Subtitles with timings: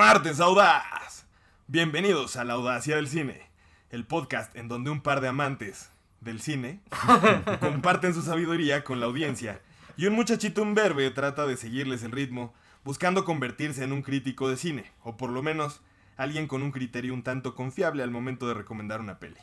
[0.00, 1.26] Martes Audaz.
[1.66, 3.50] Bienvenidos a La Audacia del Cine,
[3.90, 5.90] el podcast en donde un par de amantes
[6.22, 6.80] del cine
[7.60, 9.60] comparten su sabiduría con la audiencia
[9.98, 14.56] y un muchachito imberbe trata de seguirles el ritmo, buscando convertirse en un crítico de
[14.56, 15.82] cine, o por lo menos
[16.16, 19.36] alguien con un criterio un tanto confiable al momento de recomendar una peli.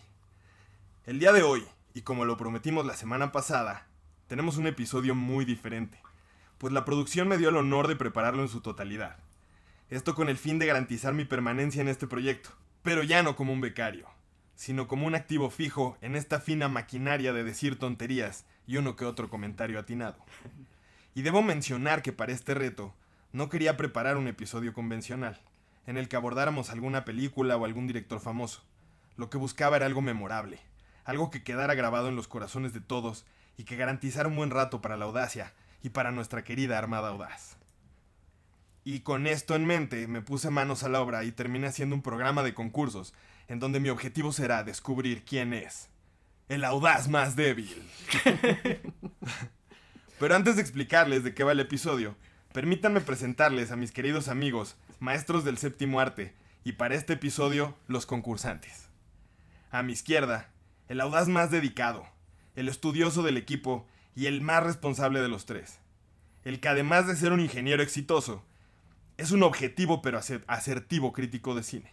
[1.06, 3.86] El día de hoy, y como lo prometimos la semana pasada,
[4.26, 6.02] tenemos un episodio muy diferente,
[6.58, 9.18] pues la producción me dio el honor de prepararlo en su totalidad.
[9.90, 12.50] Esto con el fin de garantizar mi permanencia en este proyecto,
[12.84, 14.10] pero ya no como un becario,
[14.54, 19.06] sino como un activo fijo en esta fina maquinaria de decir tonterías y uno que
[19.06, 20.18] otro comentario atinado.
[21.16, 22.94] Y debo mencionar que para este reto
[23.32, 25.40] no quería preparar un episodio convencional,
[25.86, 28.64] en el que abordáramos alguna película o algún director famoso.
[29.16, 30.60] Lo que buscaba era algo memorable,
[31.06, 33.26] algo que quedara grabado en los corazones de todos
[33.58, 37.57] y que garantizara un buen rato para la audacia y para nuestra querida Armada Audaz.
[38.90, 42.02] Y con esto en mente me puse manos a la obra y terminé haciendo un
[42.02, 43.14] programa de concursos
[43.50, 45.90] en donde mi objetivo será descubrir quién es
[46.48, 47.70] el audaz más débil.
[50.20, 52.16] Pero antes de explicarles de qué va el episodio,
[52.54, 58.06] permítanme presentarles a mis queridos amigos, maestros del séptimo arte, y para este episodio, los
[58.06, 58.88] concursantes.
[59.70, 60.50] A mi izquierda,
[60.88, 62.08] el audaz más dedicado,
[62.56, 65.80] el estudioso del equipo y el más responsable de los tres.
[66.46, 68.47] El que además de ser un ingeniero exitoso,
[69.18, 71.92] es un objetivo pero asertivo crítico de cine.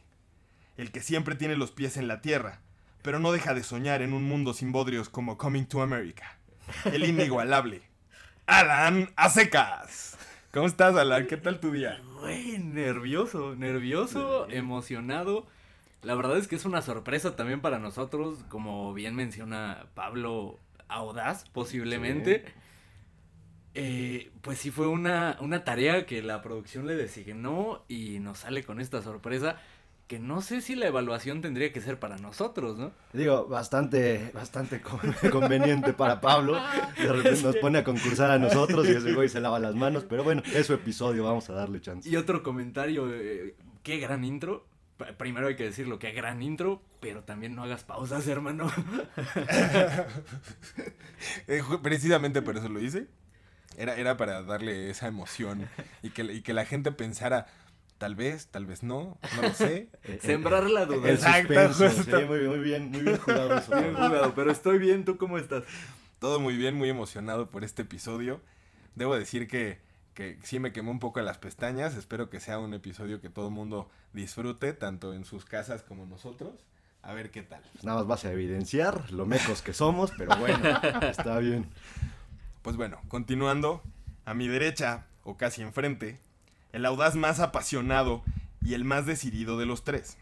[0.77, 2.61] El que siempre tiene los pies en la tierra,
[3.03, 6.39] pero no deja de soñar en un mundo sin bodrios como Coming to America.
[6.85, 7.83] El inigualable.
[8.47, 10.17] Alan Acecas.
[10.53, 11.27] ¿Cómo estás, Alan?
[11.27, 12.01] ¿Qué tal tu día?
[12.21, 15.47] Güey, nervioso, nervioso, emocionado.
[16.03, 21.49] La verdad es que es una sorpresa también para nosotros, como bien menciona Pablo, audaz
[21.51, 22.45] posiblemente.
[23.75, 28.63] Eh, pues sí fue una, una tarea que la producción le designó y nos sale
[28.63, 29.57] con esta sorpresa
[30.07, 32.93] que no sé si la evaluación tendría que ser para nosotros, ¿no?
[33.13, 34.81] Digo, bastante, bastante
[35.33, 36.61] conveniente para Pablo.
[36.97, 40.05] De repente nos pone a concursar a nosotros y ese güey se lava las manos,
[40.05, 42.09] pero bueno, es su episodio, vamos a darle chance.
[42.09, 44.67] Y otro comentario, eh, qué gran intro.
[45.19, 48.71] Primero hay que decirlo, qué gran intro, pero también no hagas pausas, hermano.
[51.47, 53.07] Eh, precisamente por eso lo hice.
[53.77, 55.69] Era, era para darle esa emoción
[56.03, 57.47] y que, y que la gente pensara,
[57.99, 59.89] tal vez, tal vez no, no lo sé.
[60.21, 61.11] Sembrar la duda.
[61.11, 61.55] Exacto.
[62.27, 63.73] muy, muy, bien, muy bien jugado eso.
[63.73, 65.65] Bien jugado, pero estoy bien, ¿tú cómo estás?
[66.19, 68.41] Todo muy bien, muy emocionado por este episodio.
[68.95, 69.81] Debo decir que,
[70.15, 71.97] que sí me quemó un poco las pestañas.
[71.97, 76.07] Espero que sea un episodio que todo el mundo disfrute, tanto en sus casas como
[76.07, 76.53] nosotros.
[77.03, 77.63] A ver qué tal.
[77.73, 81.69] Pues nada más vas a evidenciar lo mecos que somos, pero bueno, está bien.
[82.65, 83.83] Pues bueno, continuando,
[84.25, 86.19] a mi derecha, o casi enfrente,
[86.73, 88.25] el audaz más apasionado
[88.63, 90.17] y el más decidido de los tres.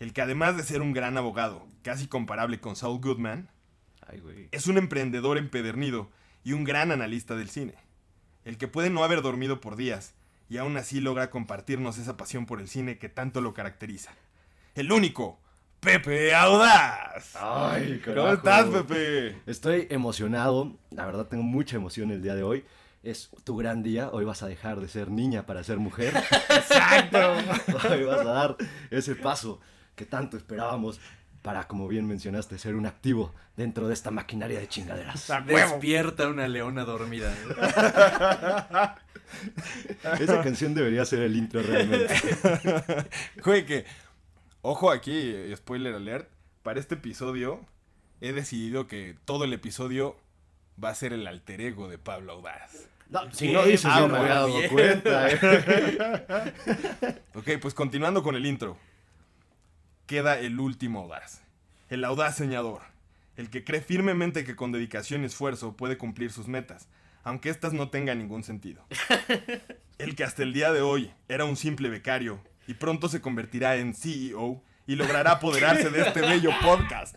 [0.00, 3.48] El que además de ser un gran abogado, casi comparable con Saul Goodman,
[4.50, 6.10] es un emprendedor empedernido
[6.42, 7.74] y un gran analista del cine.
[8.44, 10.14] El que puede no haber dormido por días
[10.50, 14.10] y aún así logra compartirnos esa pasión por el cine que tanto lo caracteriza.
[14.74, 15.38] El único,
[15.80, 17.36] Pepe Audaz.
[17.36, 19.36] Ay, ¿Cómo estás, Pepe?
[19.46, 20.76] Estoy emocionado.
[20.90, 22.64] La verdad, tengo mucha emoción el día de hoy.
[23.04, 24.10] Es tu gran día.
[24.10, 26.12] Hoy vas a dejar de ser niña para ser mujer.
[26.50, 27.18] Exacto.
[27.92, 28.56] Hoy vas a dar
[28.90, 29.60] ese paso
[29.94, 31.00] que tanto esperábamos
[31.42, 35.32] para, como bien mencionaste, ser un activo dentro de esta maquinaria de chingaderas.
[35.46, 37.32] Despierta una leona dormida.
[40.18, 42.14] Esa canción debería ser el intro realmente.
[43.44, 43.84] Que
[44.70, 46.28] Ojo aquí, spoiler alert.
[46.62, 47.64] Para este episodio
[48.20, 50.14] he decidido que todo el episodio
[50.84, 52.86] va a ser el alter ego de Pablo Audaz.
[53.32, 55.26] si no dices, no me había dado cuenta.
[55.30, 56.52] ¿eh?
[57.34, 58.76] ok, pues continuando con el intro.
[60.04, 61.40] Queda el último audaz.
[61.88, 62.82] El audaz soñador.
[63.36, 66.90] El que cree firmemente que con dedicación y esfuerzo puede cumplir sus metas,
[67.24, 68.84] aunque éstas no tengan ningún sentido.
[69.96, 73.76] El que hasta el día de hoy era un simple becario y pronto se convertirá
[73.76, 77.16] en CEO y logrará apoderarse de este bello podcast.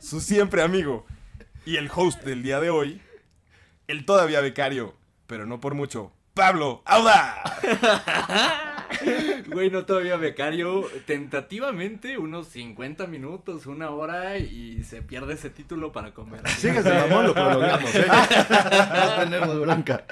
[0.00, 1.06] Su siempre amigo
[1.64, 3.00] y el host del día de hoy,
[3.86, 4.96] el todavía becario,
[5.28, 7.42] pero no por mucho, Pablo Auda.
[9.46, 10.86] Güey, no todavía becario.
[11.06, 16.46] Tentativamente unos 50 minutos, una hora y se pierde ese título para comer.
[16.48, 18.06] Síguese, mamón, lo prolongamos, ¿eh?
[18.08, 20.04] No tenemos bronca.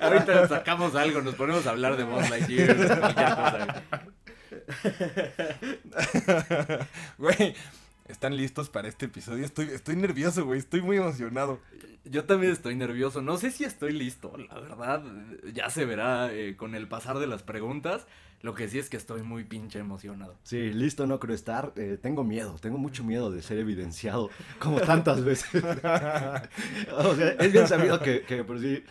[0.00, 3.82] Ahorita sacamos algo, nos ponemos a hablar de Buzz Lightyear,
[7.18, 7.54] Güey,
[8.08, 9.44] ¿están listos para este episodio?
[9.44, 11.60] Estoy, estoy nervioso, güey, estoy muy emocionado.
[12.04, 13.20] Yo también estoy nervioso.
[13.20, 15.02] No sé si estoy listo, la verdad.
[15.52, 18.06] Ya se verá eh, con el pasar de las preguntas.
[18.42, 20.34] Lo que sí es que estoy muy pinche emocionado.
[20.44, 21.74] Sí, listo no creo estar.
[21.76, 25.62] Eh, tengo miedo, tengo mucho miedo de ser evidenciado como tantas veces.
[26.92, 28.82] o sea, es bien sabido que, que por sí,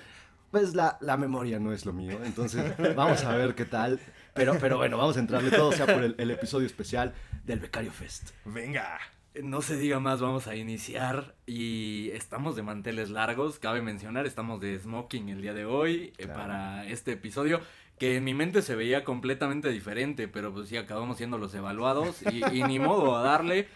[0.52, 2.20] pues la, la, memoria no es lo mío.
[2.24, 2.64] Entonces,
[2.96, 4.00] vamos a ver qué tal.
[4.36, 7.14] Pero, pero bueno, vamos a entrarle todo sea por el, el episodio especial
[7.44, 8.30] del Becario Fest.
[8.46, 9.00] Venga.
[9.36, 14.60] No se diga más, vamos a iniciar y estamos de manteles largos, cabe mencionar, estamos
[14.60, 17.62] de smoking el día de hoy eh, para este episodio
[18.00, 22.24] que en mi mente se veía completamente diferente, pero pues sí acabamos siendo los evaluados
[22.24, 23.68] y, y ni modo a darle,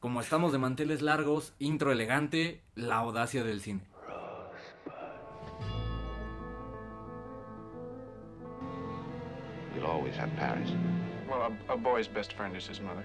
[0.00, 3.82] como estamos de manteles largos, intro elegante, la audacia del cine.
[9.74, 10.70] You'll always have Paris.
[11.28, 13.04] Well, a, a boy's best friend is his mother.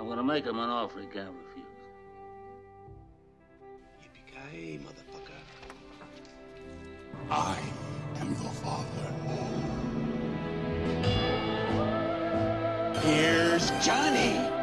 [0.00, 1.66] I'm gonna make him an offer he can't refuse.
[4.00, 5.40] Yippee-ki-yay, motherfucker.
[7.30, 7.58] I
[8.18, 9.08] am your father.
[13.02, 14.59] Here's Johnny.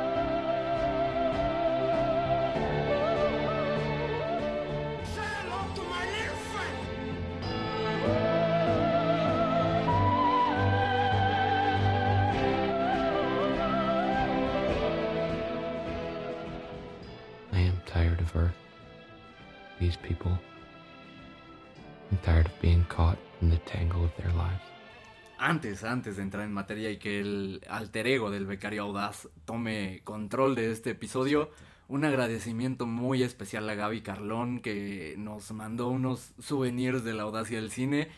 [25.48, 30.02] Antes, antes de entrar en materia y que el alter ego del becario audaz tome
[30.04, 31.52] control de este episodio,
[31.88, 37.62] un agradecimiento muy especial a Gaby Carlón que nos mandó unos souvenirs de la audacia
[37.62, 38.10] del cine.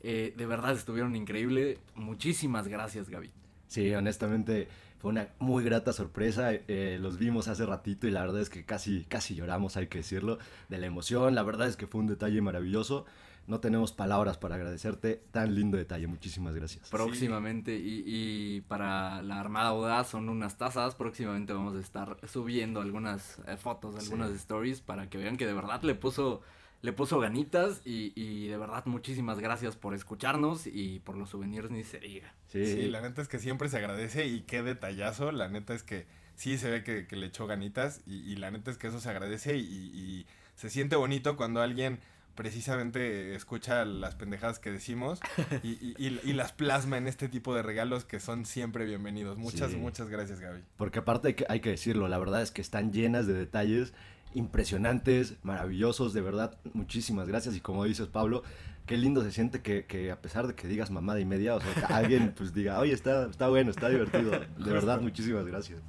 [0.00, 1.78] Eh, de verdad estuvieron increíbles.
[1.94, 3.32] Muchísimas gracias, Gaby.
[3.66, 4.68] Sí, honestamente
[4.98, 6.54] fue una muy grata sorpresa.
[6.54, 9.98] eh, los vimos hace ratito y la verdad es que casi, casi lloramos, hay que
[9.98, 10.38] decirlo,
[10.70, 11.34] de la emoción.
[11.34, 13.04] La verdad es que fue un detalle maravilloso.
[13.48, 16.06] No tenemos palabras para agradecerte tan lindo detalle.
[16.06, 16.90] Muchísimas gracias.
[16.90, 20.94] Próximamente, y, y para la Armada Audaz son unas tazas.
[20.94, 25.54] Próximamente vamos a estar subiendo algunas eh, fotos, algunas stories para que vean que de
[25.54, 26.42] verdad le puso,
[26.82, 27.80] le puso ganitas.
[27.86, 32.34] Y, y de verdad, muchísimas gracias por escucharnos y por los souvenirs, ni se diga.
[32.48, 35.32] Sí, Sí, la neta es que siempre se agradece y qué detallazo.
[35.32, 38.50] La neta es que sí se ve que, que le echó ganitas y, y la
[38.50, 41.98] neta es que eso se agradece y, y se siente bonito cuando alguien
[42.38, 45.18] precisamente escucha las pendejadas que decimos
[45.64, 49.36] y, y- y- y las plasma en este tipo de regalos que son siempre bienvenidos.
[49.38, 49.76] Muchas, Sí.
[49.76, 50.62] muchas gracias, Gaby.
[50.76, 53.92] Porque aparte hay que, hay que decirlo, la verdad es que están llenas de detalles
[54.34, 57.56] impresionantes, maravillosos, de verdad, muchísimas gracias.
[57.56, 58.44] Y como dices, Pablo,
[58.86, 61.60] qué lindo se siente que, que a pesar de que digas mamada y media, o
[61.60, 64.30] sea, que alguien pues diga, oye, está, está bueno, está divertido.
[64.30, 65.80] De verdad, muchísimas gracias.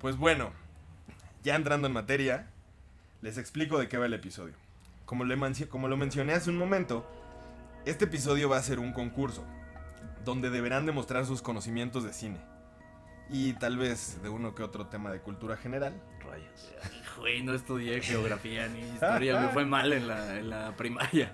[0.00, 0.50] Pues bueno,
[1.44, 2.46] ya entrando en materia,
[3.20, 4.54] les explico de qué va el episodio.
[5.12, 5.36] Como, le
[5.68, 7.06] como lo mencioné hace un momento,
[7.84, 9.44] este episodio va a ser un concurso,
[10.24, 12.38] donde deberán demostrar sus conocimientos de cine.
[13.28, 15.92] Y tal vez de uno que otro tema de cultura general.
[16.24, 16.72] Rayos.
[17.18, 21.30] Güey, no estudié geografía ni historia, me fue mal en la, en la primaria.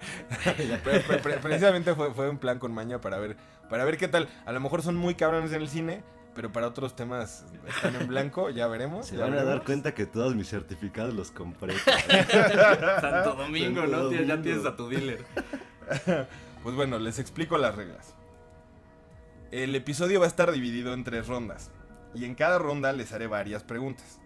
[0.82, 3.36] Pre- pre- pre- precisamente fue, fue un plan con maña para ver,
[3.70, 4.28] para ver qué tal.
[4.44, 6.02] A lo mejor son muy cabrones en el cine,
[6.38, 9.08] pero para otros temas están en blanco, ya veremos.
[9.08, 11.74] Se ya van a dar cuenta que todos mis certificados los compré.
[13.00, 14.12] Santo Domingo, Santo ¿no?
[14.12, 15.24] Ya tienes a tu dealer.
[16.62, 18.14] Pues bueno, les explico las reglas.
[19.50, 21.72] El episodio va a estar dividido en tres rondas.
[22.14, 24.20] Y en cada ronda les haré varias preguntas.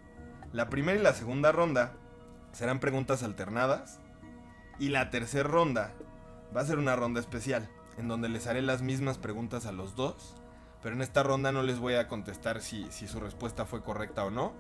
[0.53, 1.95] La primera y la segunda ronda
[2.53, 4.01] serán preguntas alternadas.
[4.79, 5.95] Y la tercera ronda
[6.55, 7.71] va a ser una ronda especial.
[7.97, 10.35] En donde les haré las mismas preguntas a los dos.
[10.83, 14.25] Pero en esta ronda no les voy a contestar si, si su respuesta fue correcta
[14.25, 14.53] o no.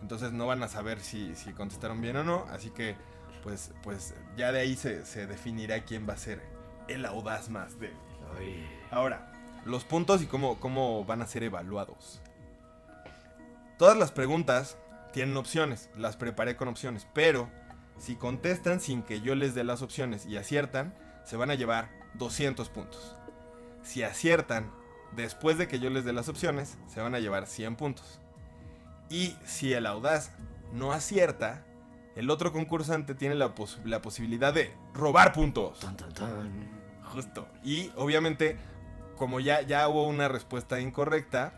[0.00, 2.46] Entonces no van a saber si, si contestaron bien o no.
[2.50, 2.96] Así que
[3.42, 6.42] pues, pues ya de ahí se, se definirá quién va a ser
[6.88, 7.96] el audaz más débil.
[8.38, 9.32] Ay, Ahora,
[9.64, 12.20] los puntos y cómo, cómo van a ser evaluados.
[13.78, 14.78] Todas las preguntas
[15.12, 17.50] tienen opciones, las preparé con opciones, pero
[17.98, 20.94] si contestan sin que yo les dé las opciones y aciertan,
[21.24, 23.16] se van a llevar 200 puntos.
[23.82, 24.70] Si aciertan
[25.14, 28.18] después de que yo les dé las opciones, se van a llevar 100 puntos.
[29.08, 30.30] Y si el audaz
[30.72, 31.62] no acierta,
[32.16, 35.78] el otro concursante tiene la, pos- la posibilidad de robar puntos.
[35.80, 36.68] tan, tan, tan.
[37.04, 37.46] Justo.
[37.62, 38.56] Y obviamente,
[39.16, 41.52] como ya, ya hubo una respuesta incorrecta,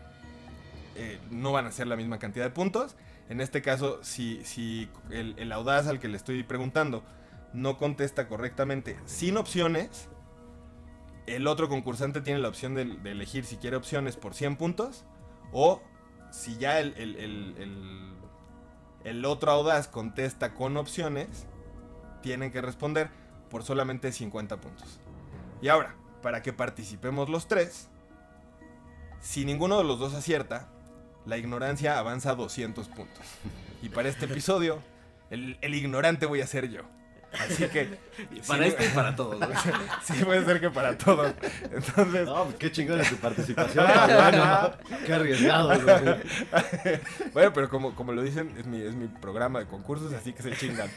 [0.95, 2.95] eh, no van a ser la misma cantidad de puntos.
[3.29, 7.03] En este caso, si, si el, el audaz al que le estoy preguntando
[7.53, 10.07] no contesta correctamente sin opciones,
[11.35, 15.05] el otro concursante tiene la opción de, elegir si quiere opciones por 100 puntos
[15.51, 15.81] o
[16.31, 18.13] si ya el, el- el-
[19.03, 21.47] el- otro audaz contesta con opciones,
[22.21, 23.09] tienen que responder
[23.49, 24.99] por solamente 50 puntos.
[25.61, 27.87] Y ahora, para que participemos los tres,
[29.21, 30.69] si ninguno de los dos acierta,
[31.25, 33.25] la ignorancia avanza 200 puntos.
[33.81, 34.79] Y para este episodio,
[35.29, 36.83] el ignorante voy a ser yo.
[37.33, 37.87] Así que...
[38.47, 39.39] Para si- este y para todos.
[39.39, 39.47] ¿no?
[40.03, 41.31] Sí, puede ser que para todos.
[41.71, 44.71] Entonces, No, pues qué chingón es tu participación, ¿no?
[45.05, 45.69] Qué arriesgado,
[47.33, 50.43] bueno, pero como, como lo dicen, es mi, es mi programa de concursos, así que
[50.43, 50.89] se chingan.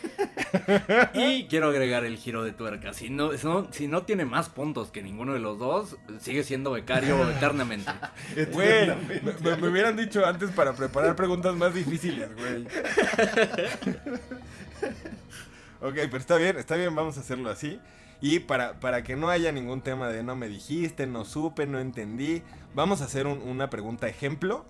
[1.15, 2.93] Y quiero agregar el giro de tuerca.
[2.93, 6.43] Si no, si no, si no tiene más puntos que ninguno de los dos, sigue
[6.43, 7.93] siendo becario eternamente.
[8.51, 8.89] Güey,
[9.43, 12.67] me- me hubieran dicho antes para preparar preguntas más difíciles, güey.
[15.83, 17.81] Ok, pero está bien, está bien, vamos a hacerlo así.
[18.21, 21.81] Y para, para que no haya ningún tema de no me dijiste, no supe, no
[21.81, 22.43] entendí,
[22.75, 24.65] vamos a hacer un- una pregunta ejemplo.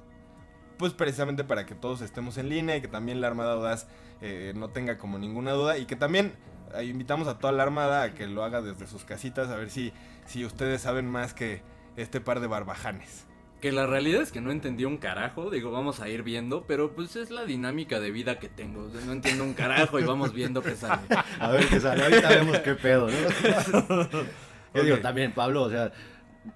[0.79, 3.87] Pues precisamente para que todos estemos en línea y que también la Armada Audaz
[4.23, 5.77] eh, no tenga como ninguna duda.
[5.77, 6.33] Y que también
[6.75, 9.69] eh, invitamos a toda la Armada a que lo haga desde sus casitas, a ver
[9.71, 9.93] si,
[10.25, 11.63] si ustedes saben más que
[11.97, 13.27] este par de barbajanes.
[13.63, 16.97] Que la realidad es que no entendí un carajo, digo, vamos a ir viendo, pero
[16.97, 18.91] pues es la dinámica de vida que tengo.
[19.07, 21.03] No entiendo un carajo y vamos viendo qué sale.
[21.39, 22.03] A ver qué sale.
[22.03, 24.09] Ahorita vemos qué pedo, ¿no?
[24.75, 25.93] Yo digo, también, Pablo, o sea,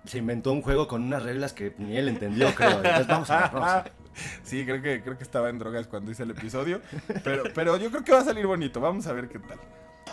[0.04, 2.72] se inventó un juego con unas reglas que ni él entendió, creo.
[2.72, 3.92] Entonces vamos a ver, vamos a ver.
[4.42, 6.80] Sí, creo que, creo que estaba en drogas cuando hice el episodio.
[7.22, 8.80] Pero, pero yo creo que va a salir bonito.
[8.80, 9.60] Vamos a ver qué tal.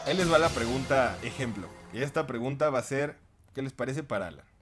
[0.05, 1.67] Ahí les va la pregunta ejemplo.
[1.91, 3.15] Y esta pregunta va a ser,
[3.55, 4.52] ¿qué les parece para Alan?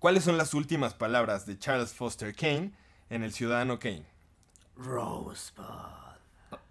[0.00, 2.72] ¿Cuáles son las últimas palabras de Charles Foster Kane
[3.10, 4.04] en El Ciudadano Kane?
[4.76, 5.64] Rosebud.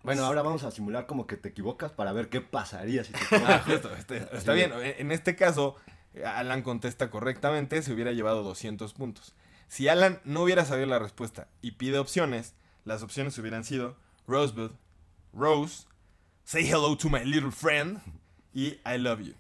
[0.03, 3.19] Bueno, ahora vamos a simular como que te equivocas para ver qué pasaría si te
[3.45, 4.71] Ah, justo, este- está bien.
[4.73, 5.75] En este caso,
[6.25, 9.35] Alan contesta correctamente, se hubiera llevado 200 puntos.
[9.67, 13.95] Si Alan no hubiera sabido la respuesta y pide opciones, las opciones hubieran sido
[14.27, 14.71] Rosebud,
[15.33, 15.85] Rose,
[16.45, 17.99] Say hello to my little friend
[18.55, 19.35] y I love you.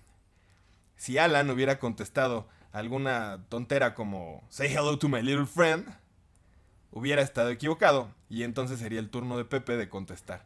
[0.95, 5.87] Si Alan hubiera contestado alguna tontera como Say hello to my little friend,
[6.91, 10.45] hubiera estado equivocado y entonces sería el turno de Pepe de contestar.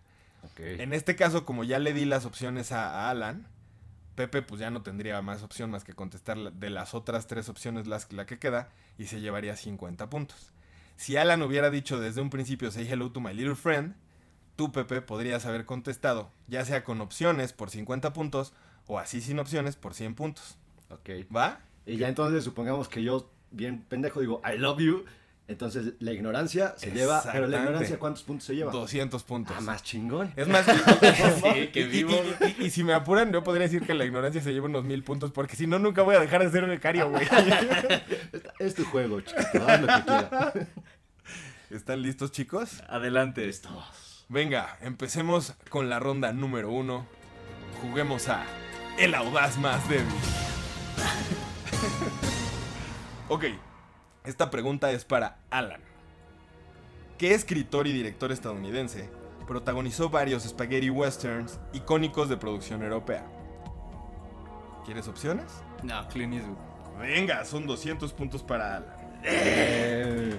[0.57, 3.47] En este caso, como ya le di las opciones a, a Alan,
[4.15, 7.87] Pepe pues ya no tendría más opción más que contestar de las otras tres opciones
[7.87, 10.51] las, la que queda y se llevaría 50 puntos.
[10.97, 13.95] Si Alan hubiera dicho desde un principio say hello to my little friend,
[14.55, 18.53] tú Pepe podrías haber contestado ya sea con opciones por 50 puntos
[18.85, 20.57] o así sin opciones por 100 puntos.
[20.89, 21.09] Ok.
[21.35, 21.61] ¿Va?
[21.85, 25.05] Y ya entonces supongamos que yo, bien pendejo, digo, I love you.
[25.45, 27.21] Entonces la ignorancia se lleva.
[27.29, 28.71] Pero la ignorancia, ¿cuántos puntos se lleva?
[28.71, 29.53] 200 puntos.
[29.57, 30.31] Ah, más chingón.
[30.37, 30.65] Es más,
[31.43, 32.11] Sí, que y- vivo.
[32.13, 34.85] y- y- y si me apuran, yo podría decir que la ignorancia se lleva unos
[34.85, 37.27] mil puntos, porque si no, nunca voy a dejar de ser becario, güey.
[38.59, 39.67] Es tu juego, chiquito.
[39.67, 40.53] Haz lo que quieras.
[41.69, 42.81] ¿Están listos, chicos?
[42.87, 43.51] Adelante.
[44.29, 47.05] Venga, empecemos con la ronda número uno.
[47.81, 48.45] Juguemos a
[48.97, 50.05] El Audaz Más Débil.
[53.29, 53.45] Ok,
[54.25, 55.81] esta pregunta es para Alan.
[57.17, 59.09] ¿Qué escritor y director estadounidense
[59.47, 63.25] protagonizó varios spaghetti westerns icónicos de producción europea?
[64.85, 65.45] ¿Quieres opciones?
[65.83, 66.57] No, Clint Eastwood.
[66.99, 68.95] Venga, son 200 puntos para Alan.
[69.23, 70.37] Eh,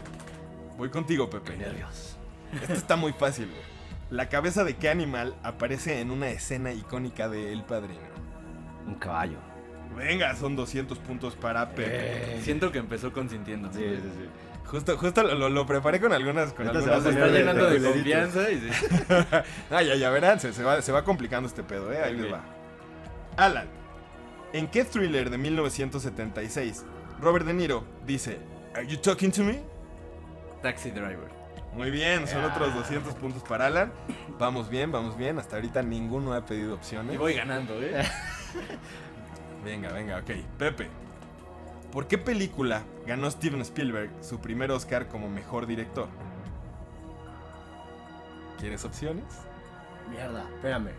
[0.77, 1.57] Voy contigo, Pepe.
[1.57, 2.17] nervios.
[2.61, 3.63] Esto está muy fácil, güey.
[4.11, 8.01] La cabeza de qué animal aparece en una escena icónica de El Padrino.
[8.87, 9.39] Un caballo.
[9.97, 12.41] Venga, son 200 puntos para Pepe.
[12.43, 13.73] Siento que empezó consintiendo.
[13.73, 14.29] Sí, sí, sí.
[14.67, 17.07] Justo, justo lo, lo- lo preparé con algunas, con se algunas.
[17.07, 18.69] está llenando de confianza y sí.
[19.71, 22.03] ah, ya, ya verán, se, se va, se va complicando este pedo, eh.
[22.03, 22.41] Ahí les va.
[23.37, 23.69] Alan,
[24.53, 26.85] ¿en qué thriller de 1976
[27.21, 28.39] Robert De Niro dice,
[28.75, 29.61] ¿Are you talking to me?
[30.63, 31.29] Taxi Driver.
[31.75, 33.93] Muy bien, son otros 200 puntos para Alan.
[34.39, 35.39] Vamos bien, vamos bien.
[35.39, 37.15] Hasta ahorita ninguno ha pedido opciones.
[37.15, 38.03] Y voy ganando, ¿eh?
[39.65, 40.31] Venga, venga, ok.
[40.59, 40.89] Pepe.
[41.93, 46.09] ¿Por qué película ganó Steven Spielberg su primer Oscar como mejor director?
[48.59, 49.25] ¿Quieres opciones?
[50.11, 50.91] Mierda, espérame.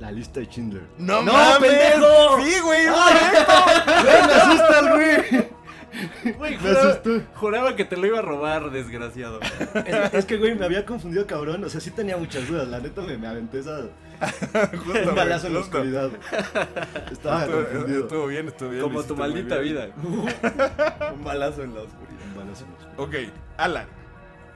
[0.00, 0.86] La lista de Schindler.
[0.98, 1.70] ¡No, ¡No, mames!
[1.70, 2.42] pendejo!
[2.44, 2.86] ¡Sí, güey!
[2.86, 5.45] ¡Güey, me asustas, güey!
[6.32, 7.22] Güey, Me juraba, asustó.
[7.34, 9.40] juraba que te lo iba a robar, desgraciado.
[9.84, 11.64] Es, es que, güey, me había confundido, cabrón.
[11.64, 12.66] O sea, sí tenía muchas dudas.
[12.68, 13.80] La neta me, me aventé esa.
[15.08, 16.10] Un balazo en la oscuridad.
[17.12, 18.00] Estaba Estuvo, confundido.
[18.02, 18.82] estuvo bien, estuvo bien.
[18.82, 19.88] Como tu maldita vida.
[21.14, 22.24] Un balazo en la oscuridad.
[22.30, 23.28] Un balazo en la oscuridad.
[23.28, 23.86] Ok, Alan.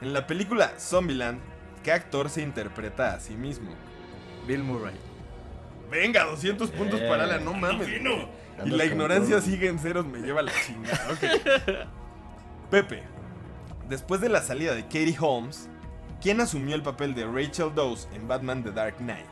[0.01, 1.39] En la película Zombieland,
[1.83, 3.71] ¿qué actor se interpreta a sí mismo?
[4.47, 4.95] Bill Murray.
[5.91, 7.05] Venga, 200 puntos Eh.
[7.07, 7.87] para Alan, no mames.
[8.65, 9.45] Y la ignorancia todo.
[9.45, 11.11] sigue en ceros, me lleva la chingada.
[11.11, 11.87] Ok.
[12.69, 13.03] Pepe,
[13.89, 15.69] después de la salida de Katie Holmes,
[16.21, 19.25] ¿quién asumió el papel de Rachel Dawes en Batman The Dark Knight?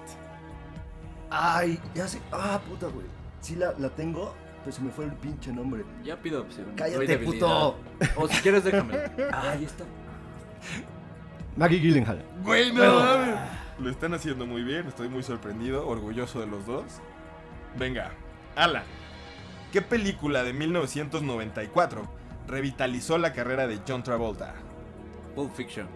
[1.29, 2.19] Ay, ya sé.
[2.31, 3.05] Ah, puta, güey.
[3.39, 4.33] Sí la, la tengo,
[4.63, 5.83] pero se me fue el pinche nombre.
[6.03, 6.67] Ya pido opción.
[6.75, 7.77] Cállate, puto.
[8.15, 8.97] O si quieres, déjame.
[9.31, 9.85] Ahí está.
[11.55, 12.23] Maggie Gyllenhaal.
[12.43, 13.35] Güey, no mames.
[13.79, 16.83] Lo están haciendo muy bien, estoy muy sorprendido, orgulloso de los dos.
[17.77, 18.11] Venga,
[18.55, 18.83] Alan,
[19.71, 22.03] ¿qué película de 1994
[22.47, 24.53] revitalizó la carrera de John Travolta?
[25.35, 25.87] Pulp Fiction.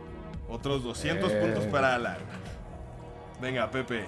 [0.50, 1.40] Otros 200 Eh.
[1.42, 2.18] puntos para Alan.
[3.42, 4.06] Venga, Pepe.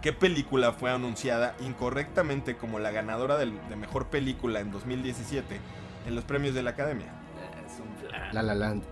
[0.00, 5.60] ¿Qué película fue anunciada incorrectamente como la ganadora del- de mejor película en 2017
[6.06, 7.08] en los premios de la Academia?
[7.66, 8.28] Es un plan.
[8.34, 8.82] La La Land.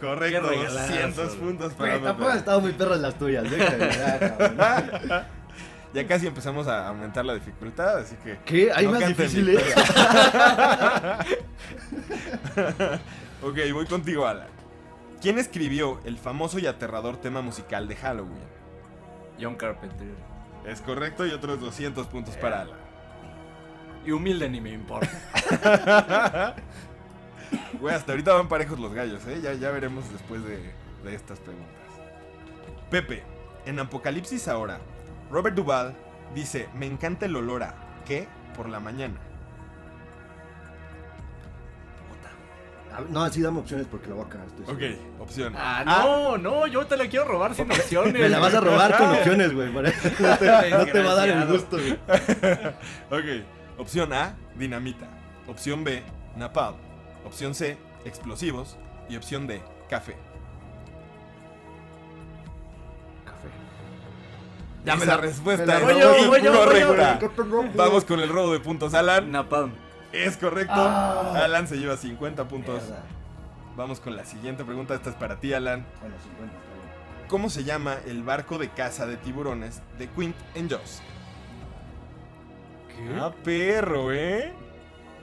[0.00, 0.88] Correcto, Qué regalazo.
[0.92, 2.38] 200 puntos para Güey, tampoco han Pepe.
[2.38, 5.30] estado muy perras las tuyas, déjame, ya.
[5.96, 8.38] Ya casi empezamos a aumentar la dificultad, así que...
[8.44, 8.70] ¿Qué?
[8.70, 9.64] ¿Hay no más difíciles?
[13.42, 14.48] ok, voy contigo, Alan.
[15.22, 18.44] ¿Quién escribió el famoso y aterrador tema musical de Halloween?
[19.40, 20.08] John Carpenter.
[20.66, 22.78] Es correcto y otros 200 puntos para Alan.
[24.04, 25.08] Y humilde ni me importa.
[27.80, 29.40] Güey, hasta ahorita van parejos los gallos, ¿eh?
[29.42, 30.74] Ya, ya veremos después de,
[31.04, 31.72] de estas preguntas.
[32.90, 33.22] Pepe,
[33.64, 34.80] en Apocalipsis ahora,
[35.30, 35.94] Robert Duvall
[36.34, 37.74] dice, me encanta el olor a
[38.06, 38.28] ¿qué?
[38.56, 39.14] por la mañana.
[42.94, 44.46] A ver, No, sí, dame opciones porque la voy a cagar.
[44.46, 45.22] estoy Ok, seguro.
[45.24, 45.54] opción.
[45.56, 48.12] Ah, A, no, no, yo te la quiero robar sin opciones.
[48.20, 49.70] Me la vas a robar con opciones, güey.
[49.72, 49.82] No
[50.38, 51.92] te, no te va a dar el gusto, güey.
[53.10, 53.44] Ok,
[53.78, 55.06] opción A, dinamita.
[55.46, 56.02] Opción B,
[56.36, 56.76] napalm.
[57.24, 58.76] Opción C, explosivos.
[59.08, 59.60] Y opción D.
[59.88, 60.16] Café.
[64.94, 66.52] Esa me la- respuesta me la es Voy yo, voy yo, voy yo.
[66.92, 67.18] incorrecta.
[67.74, 69.30] Vamos con el robo de puntos, Alan.
[69.30, 69.72] Napalm.
[70.12, 70.72] Es correcto.
[70.76, 71.32] Ah.
[71.44, 72.82] Alan se lleva 50 puntos.
[72.82, 73.02] Mierda.
[73.76, 74.94] Vamos con la siguiente pregunta.
[74.94, 75.84] Esta es para ti, Alan.
[76.00, 77.26] Bueno, 50, está bien.
[77.28, 81.02] ¿Cómo se llama el barco de caza de tiburones de Quint en Jaws?
[82.88, 83.18] ¿Qué?
[83.20, 84.52] Ah, perro, ¿eh?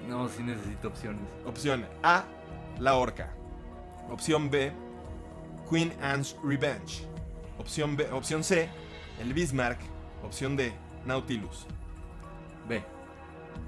[0.08, 1.22] No, sí necesito opciones.
[1.46, 2.26] Opción A,
[2.80, 3.32] la orca.
[4.12, 4.72] Opción B,
[5.70, 7.08] Queen Anne's Revenge.
[7.58, 8.70] Opción, B, opción C,
[9.20, 9.80] el Bismarck.
[10.24, 10.74] Opción D,
[11.06, 11.66] Nautilus.
[12.68, 12.84] B.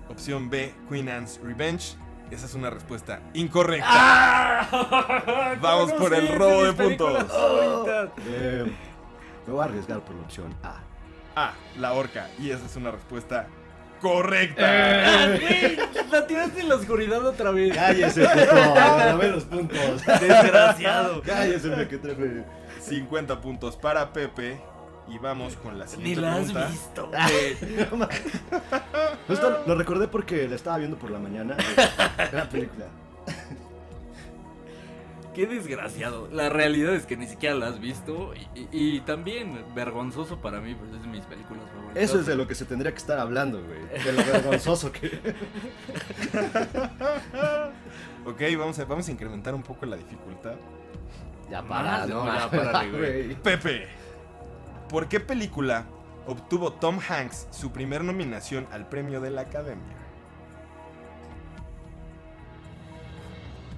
[0.09, 1.95] Opción B, Queen Anne's Revenge.
[2.31, 3.87] Esa es una respuesta incorrecta.
[3.89, 5.57] ¡Ah!
[5.61, 7.25] Vamos ¿Cómo por el robo de puntos.
[8.27, 8.65] Eh,
[9.45, 10.81] me voy a arriesgar por la opción A.
[11.35, 12.29] A, la orca.
[12.39, 13.47] Y esa es una respuesta
[14.01, 14.63] correcta.
[14.65, 15.77] Ah, güey,
[16.11, 17.75] La tiraste en la oscuridad otra vez.
[17.75, 18.55] Cállese, puto.
[18.55, 20.05] Dame los puntos.
[20.05, 21.21] Desgraciado.
[21.21, 22.43] Cállese, me que trefe.
[22.81, 24.59] 50 puntos para Pepe.
[25.07, 26.67] Y vamos con la Ni siguiente la has pregunta.
[26.67, 27.57] visto, güey.
[29.27, 31.55] Justo lo recordé porque la estaba viendo por la mañana.
[32.33, 32.85] La película.
[35.35, 36.29] Qué desgraciado.
[36.31, 38.33] La realidad es que ni siquiera la has visto.
[38.55, 42.01] Y, y- y también vergonzoso para mí, pues es de mis películas favoritas.
[42.01, 43.81] Eso es de lo que se tendría que estar hablando, güey.
[44.03, 45.19] De lo vergonzoso que.
[48.25, 50.53] Ok, vamos a, vamos a incrementar un poco la dificultad.
[51.51, 53.35] Ya para, no, ya párale, güey.
[53.35, 53.87] Pepe,
[54.89, 55.85] ¿por qué película
[56.27, 59.95] obtuvo Tom Hanks su primer nominación al premio de la Academia?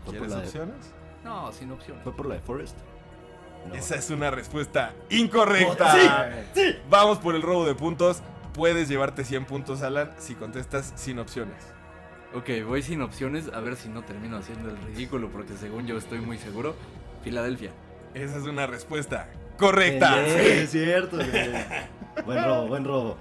[0.10, 0.94] ¿Quieres opciones?
[1.24, 2.04] No, sin opciones.
[2.04, 2.78] ¿Fue por la de Forrest?
[3.68, 3.76] No.
[3.76, 6.32] Esa es una respuesta incorrecta.
[6.54, 6.76] ¡Sí!
[6.90, 8.22] Vamos por el robo de puntos.
[8.54, 11.58] Puedes llevarte 100 puntos, Alan, si contestas sin opciones.
[12.34, 15.98] Ok, voy sin opciones a ver si no termino haciendo el ridículo porque según yo
[15.98, 16.76] estoy muy seguro.
[17.24, 17.72] Filadelfia.
[18.14, 20.14] Esa es una respuesta correcta.
[20.26, 21.18] Sí, es cierto.
[22.26, 23.18] Buen robo, buen robo.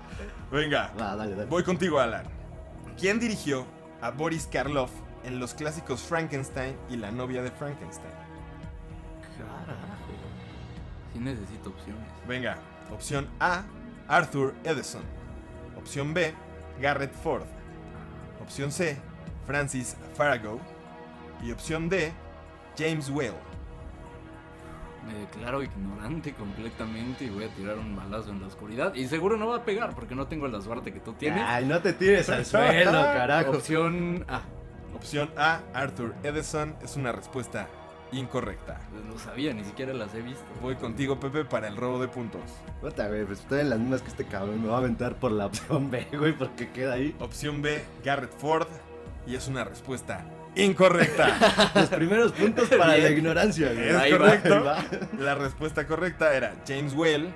[0.51, 1.46] Venga, Va, dale, dale.
[1.49, 2.25] voy contigo, Alan.
[2.99, 3.66] ¿Quién dirigió
[4.01, 4.90] a Boris Karloff
[5.25, 8.12] en los clásicos Frankenstein y la novia de Frankenstein?
[9.37, 9.81] Carajo.
[11.12, 12.07] Sí necesito opciones.
[12.29, 12.59] Venga,
[12.92, 13.64] opción A,
[14.09, 15.03] Arthur Edison.
[15.77, 16.33] Opción B,
[16.81, 17.44] Garrett Ford.
[18.40, 18.96] Opción C,
[19.46, 20.61] Francis Farrago.
[21.42, 22.12] Y opción D,
[22.79, 23.35] James Whale.
[25.07, 28.95] Me declaro ignorante completamente y voy a tirar un balazo en la oscuridad.
[28.95, 31.42] Y seguro no va a pegar porque no tengo la suerte que tú tienes.
[31.47, 33.51] Ay, no te tires al suelo, carajo.
[33.53, 34.42] Opción A.
[34.95, 37.69] Opción A, Arthur Edison, es una respuesta
[38.12, 38.81] incorrecta.
[38.90, 40.45] Pues lo sabía, ni siquiera las he visto.
[40.62, 42.42] Voy contigo, Pepe, para el robo de puntos.
[42.81, 44.62] Puta, güey, pues estoy en las mismas que este cabrón.
[44.62, 47.14] Me va a aventar por la opción B, güey, porque queda ahí.
[47.21, 48.69] Opción B, Garrett Ford,
[49.27, 50.25] y es una respuesta
[50.57, 51.73] incorrecta.
[51.75, 53.88] Los primeros puntos para la ignorancia, güey.
[53.88, 54.55] Es Ahí va, correcto.
[54.55, 54.85] ahí va.
[55.19, 57.29] La respuesta correcta era James Whale.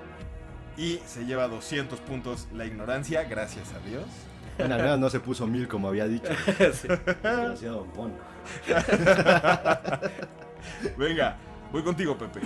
[0.76, 4.04] Y se lleva 200 puntos la ignorancia, gracias a Dios.
[4.56, 6.30] Bueno, al menos no se puso mil como había dicho.
[6.72, 6.88] Sí.
[6.88, 8.14] Desgraciado mono.
[10.96, 11.36] Venga,
[11.72, 12.40] voy contigo, Pepe.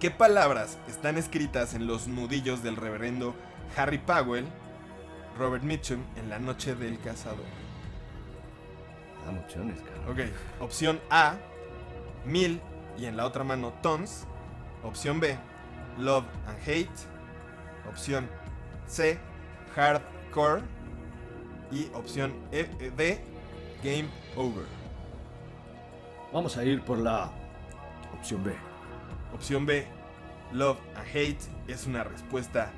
[0.00, 3.34] ¿Qué palabras están escritas en los nudillos del reverendo
[3.76, 4.46] Harry Powell,
[5.38, 7.46] Robert Mitchum, en la noche del cazador?
[9.24, 10.10] Dame opciones, cabrón.
[10.28, 11.34] Ok, opción A,
[12.24, 12.60] mil
[12.98, 14.26] y en la otra mano tons.
[14.82, 15.36] Opción B,
[15.98, 16.90] love and hate.
[17.88, 18.28] Opción
[18.86, 19.18] C,
[19.74, 20.62] hardcore.
[21.72, 23.20] Y opción E- eh, D,
[23.82, 24.64] game over.
[26.32, 27.30] Vamos a ir por la
[28.12, 28.54] opción B.
[29.32, 29.86] Opción B,
[30.52, 32.70] love and hate es una respuesta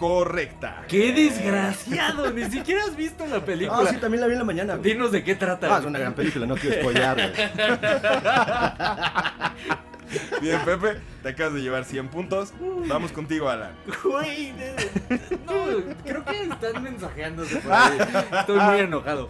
[0.00, 0.84] correcta.
[0.88, 2.32] ¡Qué desgraciado!
[2.32, 3.80] Ni siquiera has visto la película.
[3.82, 4.76] Ah, sí, también la vi en la mañana.
[4.76, 4.92] güey.
[4.92, 5.76] Dinos de qué trata.
[5.76, 7.30] Ah, es una gran película, no quiero spoilear, güey.
[10.40, 12.54] Bien, Pepe, te acabas de llevar 100 puntos.
[12.88, 13.72] Vamos contigo, Alan.
[14.02, 14.52] Güey,
[15.46, 15.66] no,
[16.02, 17.98] creo que están mensajeándose por ahí.
[18.40, 19.28] Estoy muy enojado.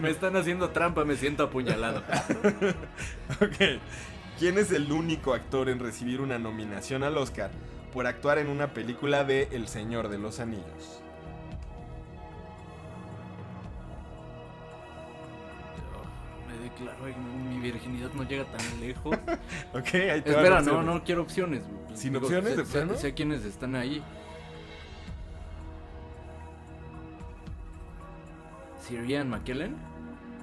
[0.00, 2.04] Me están haciendo trampa, me siento apuñalado.
[3.42, 3.80] Ok.
[4.38, 7.50] ¿Quién es el único actor en recibir una nominación al Oscar
[7.92, 11.02] por actuar en una película de El Señor de los Anillos?
[16.46, 16.98] Me declaro,
[17.50, 19.16] mi virginidad no llega tan lejos.
[19.74, 21.62] Ok, ahí te Espera, no, no quiero opciones.
[21.94, 22.96] ¿Sin opciones, de sé, plano?
[22.96, 24.02] sé quiénes están ahí.
[28.86, 29.76] Sir Ian McKellen.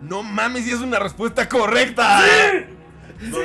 [0.01, 0.67] ¡No mames!
[0.67, 2.19] ¡Y es una respuesta correcta!
[2.21, 2.65] ¡Sí!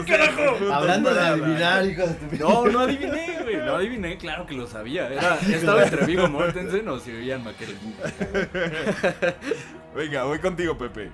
[0.06, 0.72] Carajo!
[0.72, 3.56] Hablando de adivinar, hijo de tu No, no adiviné, güey.
[3.56, 5.08] No adiviné, claro que lo sabía.
[5.08, 7.78] Era, estaba entre Vigo Mortensen o Sir Ian McKellen.
[9.94, 11.10] Venga, voy contigo, Pepe.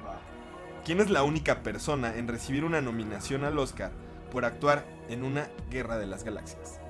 [0.85, 3.91] ¿Quién es la única persona en recibir una nominación al Oscar
[4.31, 6.81] por actuar en una Guerra de las Galaxias?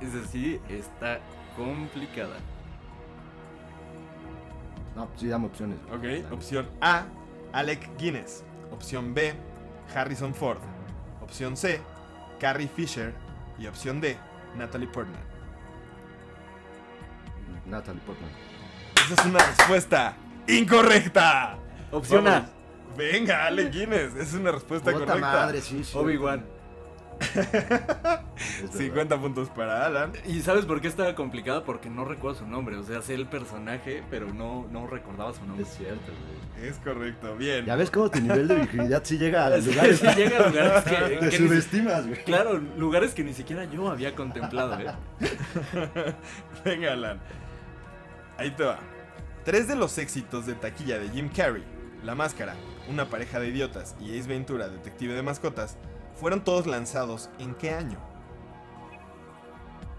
[0.00, 1.20] Es así, está
[1.56, 2.36] complicada.
[4.94, 5.78] No, sí, dame opciones.
[5.92, 7.04] Ok, opción A,
[7.52, 8.44] Alec Guinness.
[8.70, 9.34] Opción B,
[9.94, 10.58] Harrison Ford.
[11.22, 11.80] Opción C,
[12.38, 13.12] Carrie Fisher.
[13.58, 14.16] Y opción D,
[14.56, 15.20] Natalie Portman.
[17.66, 18.30] Natalie Portman.
[18.96, 20.16] Esa es una respuesta
[20.48, 21.56] incorrecta.
[21.92, 22.46] Opción A.
[22.96, 24.14] Venga, Alec Guinness.
[24.14, 25.30] Esa es una respuesta Puta correcta.
[25.30, 25.96] madre, sí, sí.
[25.96, 26.44] Obi-Wan.
[27.34, 28.24] Es verdad.
[28.72, 30.12] 50 puntos para Alan.
[30.26, 31.64] ¿Y sabes por qué estaba complicada?
[31.64, 32.76] Porque no recuerdo su nombre.
[32.76, 35.64] O sea, sé el personaje, pero no, no recordaba su nombre.
[35.64, 36.12] Es cierto,
[36.56, 36.68] güey.
[36.68, 37.64] Es correcto, bien.
[37.64, 39.98] Ya ves cómo tu nivel de virginidad sí llega a lugares.
[39.98, 42.24] sí, llega a lugares que, Te que subestimas, güey.
[42.24, 44.94] Claro, lugares que ni siquiera yo había contemplado, ¿eh?
[46.64, 47.20] Venga, Alan.
[48.38, 48.78] Ahí te va.
[49.44, 51.64] Tres de los éxitos de taquilla de Jim Carrey,
[52.02, 52.54] La Máscara,
[52.88, 55.76] Una pareja de idiotas y Ace Ventura, Detective de Mascotas,
[56.16, 57.98] fueron todos lanzados en qué año?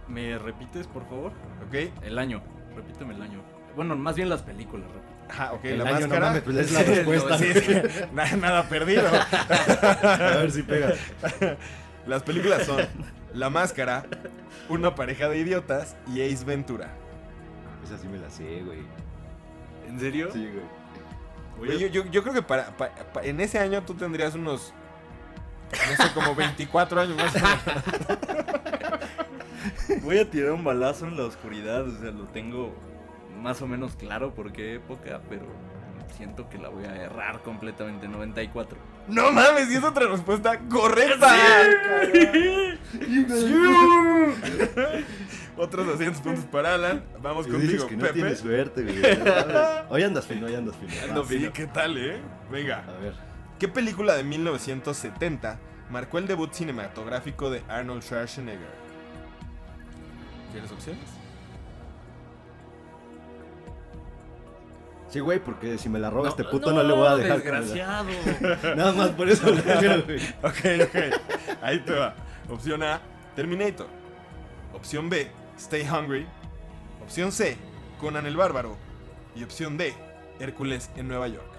[0.07, 1.31] ¿Me repites, por favor?
[1.67, 1.91] ¿Ok?
[2.03, 2.41] El año.
[2.75, 3.41] Repíteme el año.
[3.75, 5.15] Bueno, más bien las películas, repito.
[5.29, 6.25] Ajá, ok, El La año, no Máscara.
[6.27, 7.37] mames, pues es la respuesta.
[7.39, 7.73] Sí, sí,
[8.13, 9.03] nada, nada perdido.
[9.07, 10.93] A ver si pega.
[12.05, 12.85] Las películas son
[13.33, 14.05] La Máscara,
[14.69, 16.91] Una pareja de idiotas y Ace Ventura.
[17.83, 18.79] Esa sí me la sé, güey.
[19.87, 20.29] ¿En serio?
[20.31, 20.47] Sí,
[21.57, 21.79] güey.
[21.79, 24.73] Yo, yo- yo creo que para, pa- pa- en ese año tú tendrías unos.
[25.71, 27.33] No sé, como 24 años más.
[30.03, 32.73] Voy a tirar un balazo en la oscuridad, o sea, lo tengo
[33.41, 35.45] más o menos claro por qué época, pero
[36.15, 38.77] siento que la voy a errar completamente, 94.
[39.07, 41.35] No mames, y es otra respuesta correcta.
[45.57, 47.03] Otros 200 puntos para Alan.
[47.21, 48.13] Vamos dices contigo, que no Pepe.
[48.13, 48.97] tienes suerte, güey.
[49.89, 50.91] Hoy andas fino, hoy andas fino.
[51.07, 51.53] Ando Ah, sí, fino.
[51.53, 52.19] ¿qué tal, eh?
[52.51, 52.83] Venga.
[52.87, 53.13] A ver.
[53.59, 58.67] ¿Qué película de 1970 marcó el debut cinematográfico de Arnold Schwarzenegger?
[60.51, 61.03] ¿Quieres opciones?
[65.09, 67.37] Sí, güey, porque si me la roba este puto no, le voy a dejar.
[67.37, 68.09] Desgraciado.
[68.75, 69.47] Nada más por eso.
[70.43, 71.61] Ok, ok.
[71.61, 72.15] Ahí te va.
[72.49, 72.99] Opción A,
[73.35, 73.87] Terminator.
[74.73, 76.27] Opción B, Stay Hungry.
[77.01, 77.55] Opción C,
[78.01, 78.75] Conan el Bárbaro.
[79.35, 79.93] Y opción D,
[80.39, 81.54] Hércules en Nueva York.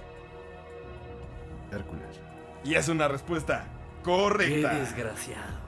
[1.72, 2.20] Hércules.
[2.64, 3.64] Y es una respuesta
[3.98, 4.74] Qué correcta.
[4.74, 5.66] desgraciado.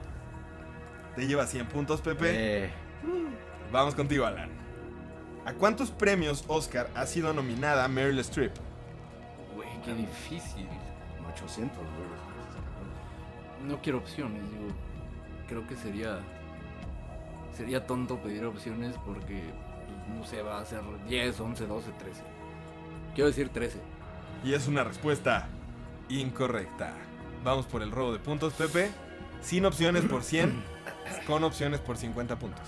[1.17, 2.65] Te lleva 100 puntos, Pepe.
[2.65, 2.71] Eh,
[3.73, 4.51] Vamos contigo, Alan.
[5.45, 8.53] ¿A cuántos premios Oscar ha sido nominada Meryl Streep?
[9.55, 10.67] Güey, qué difícil.
[11.35, 13.69] 800, güey.
[13.69, 14.69] No quiero opciones, digo.
[15.49, 16.19] Creo que sería.
[17.57, 19.43] Sería tonto pedir opciones porque.
[20.07, 22.23] pues, No sé, va a ser 10, 11, 12, 13.
[23.15, 23.79] Quiero decir 13.
[24.45, 25.49] Y es una respuesta
[26.09, 26.95] incorrecta.
[27.45, 28.91] Vamos por el robo de puntos, Pepe.
[29.41, 30.53] sin opciones por 100,
[31.27, 32.65] con opciones por 50 puntos.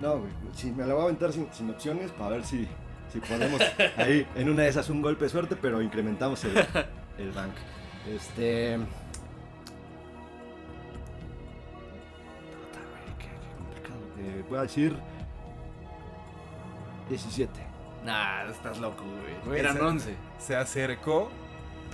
[0.00, 2.66] No, güey, sí, me la voy a aventar sin, sin opciones para ver si,
[3.12, 3.60] si podemos
[3.96, 6.56] ahí en una de esas un golpe de suerte, pero incrementamos el,
[7.18, 7.52] el bank.
[8.08, 8.78] Este.
[13.18, 14.00] Qué, qué complicado.
[14.18, 14.96] Eh, voy a decir
[17.08, 17.50] 17.
[18.04, 19.34] Nah, estás loco, güey.
[19.46, 20.14] Güey, Eran se- 11.
[20.38, 21.30] Se acercó,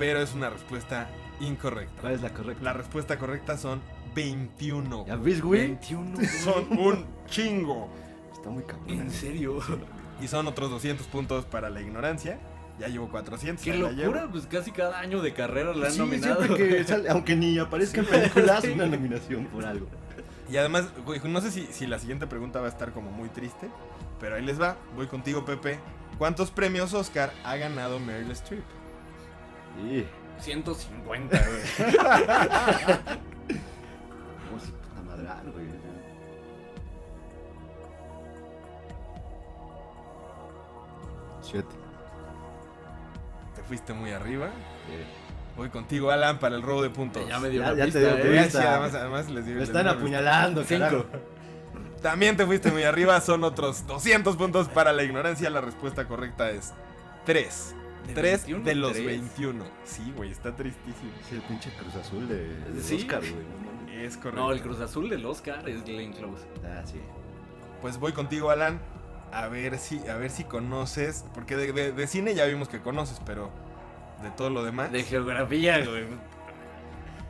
[0.00, 1.08] pero es una respuesta
[1.40, 2.00] incorrecta.
[2.00, 2.64] ¿Cuál es la correcta?
[2.64, 3.80] La respuesta correcta son
[4.16, 5.06] 21.
[5.06, 5.60] ¿Ya ves, güey?
[5.68, 6.12] 21.
[6.16, 6.26] güey.
[6.26, 7.88] Son un chingo.
[8.32, 8.88] Está muy cabrón.
[8.90, 9.60] En serio.
[10.20, 12.38] Y son otros 200 puntos para la ignorancia.
[12.78, 13.62] Ya llevo 400.
[13.62, 16.42] Qué locura, pues casi cada año de carrera la han Sí, nominado.
[16.44, 19.86] siempre que sale, aunque ni aparezca en películas, una nominación por algo.
[20.50, 23.28] Y además, güey, no sé si, si la siguiente pregunta va a estar como muy
[23.28, 23.68] triste,
[24.18, 24.76] pero ahí les va.
[24.96, 25.78] Voy contigo, Pepe.
[26.18, 28.64] ¿Cuántos premios Oscar ha ganado Meryl Streep?
[29.88, 30.06] Sí.
[30.40, 31.60] 150, güey.
[34.46, 35.66] Vamos a puta madral, güey.
[41.42, 41.74] Siete.
[43.56, 44.50] Te fuiste muy arriba.
[45.56, 47.26] Voy contigo, Alan, para el robo de puntos.
[47.28, 48.42] Ya me dio Ya- una ya te dio ¿eh?
[48.44, 48.70] pista.
[48.74, 49.54] Además, además les digo.
[49.56, 51.06] Me les están apuñalando, Cinco.
[52.02, 55.50] También te fuiste muy arriba, son otros 200 puntos para la ignorancia.
[55.50, 56.72] La respuesta correcta es
[57.26, 57.74] 3.
[58.06, 58.64] ¿De 3 21?
[58.64, 59.06] de los Tres.
[59.06, 59.64] 21.
[59.84, 61.10] Sí, güey, está tristísimo.
[61.26, 62.96] Es el pinche Cruz Azul de, de Sí.
[62.96, 64.04] Oscar, güey.
[64.04, 64.40] Es correcto.
[64.40, 66.44] No, el Cruz Azul del Oscar es Glenn Close.
[66.64, 67.00] Ah, sí.
[67.82, 68.80] Pues voy contigo, Alan.
[69.32, 71.24] A ver si, a ver si conoces.
[71.34, 73.50] Porque de, de- de cine ya vimos que conoces, pero
[74.22, 74.90] de todo lo demás.
[74.90, 76.06] De geografía, güey.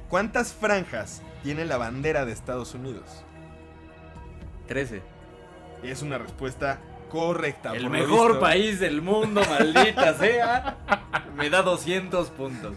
[0.08, 3.24] ¿Cuántas franjas tiene la bandera de Estados Unidos?
[4.68, 5.02] 13.
[5.82, 6.78] Es una respuesta
[7.10, 7.72] correcta.
[7.74, 8.40] El mejor visto.
[8.40, 10.76] país del mundo, maldita sea.
[11.36, 12.74] Me da 200 puntos.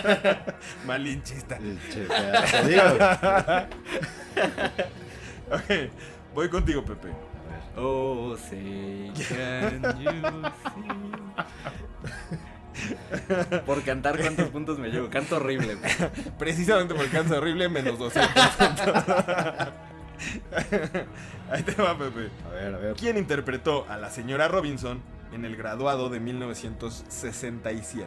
[0.86, 1.58] Malinchista.
[5.50, 5.70] Ok,
[6.34, 7.08] voy contigo, Pepe.
[7.08, 7.16] ver.
[7.76, 10.10] Oh, say, can you
[13.52, 13.58] see?
[13.66, 15.10] Por cantar, ¿cuántos puntos me llevo?
[15.10, 15.74] Canto horrible.
[15.74, 15.92] güey.
[16.38, 19.04] Precisamente por el cáncer horrible, menos 200 puntos.
[21.50, 22.30] Ahí te va, Pepe.
[22.46, 22.94] A ver, a ver.
[22.94, 28.06] ¿Quién interpretó a la señora Robinson en el graduado de 1967?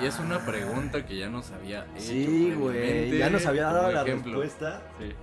[0.00, 2.00] Y es una pregunta que ya nos había hecho.
[2.00, 3.16] Sí, güey.
[3.16, 4.82] Ya nos había dado la respuesta.
[4.98, 5.14] Sí.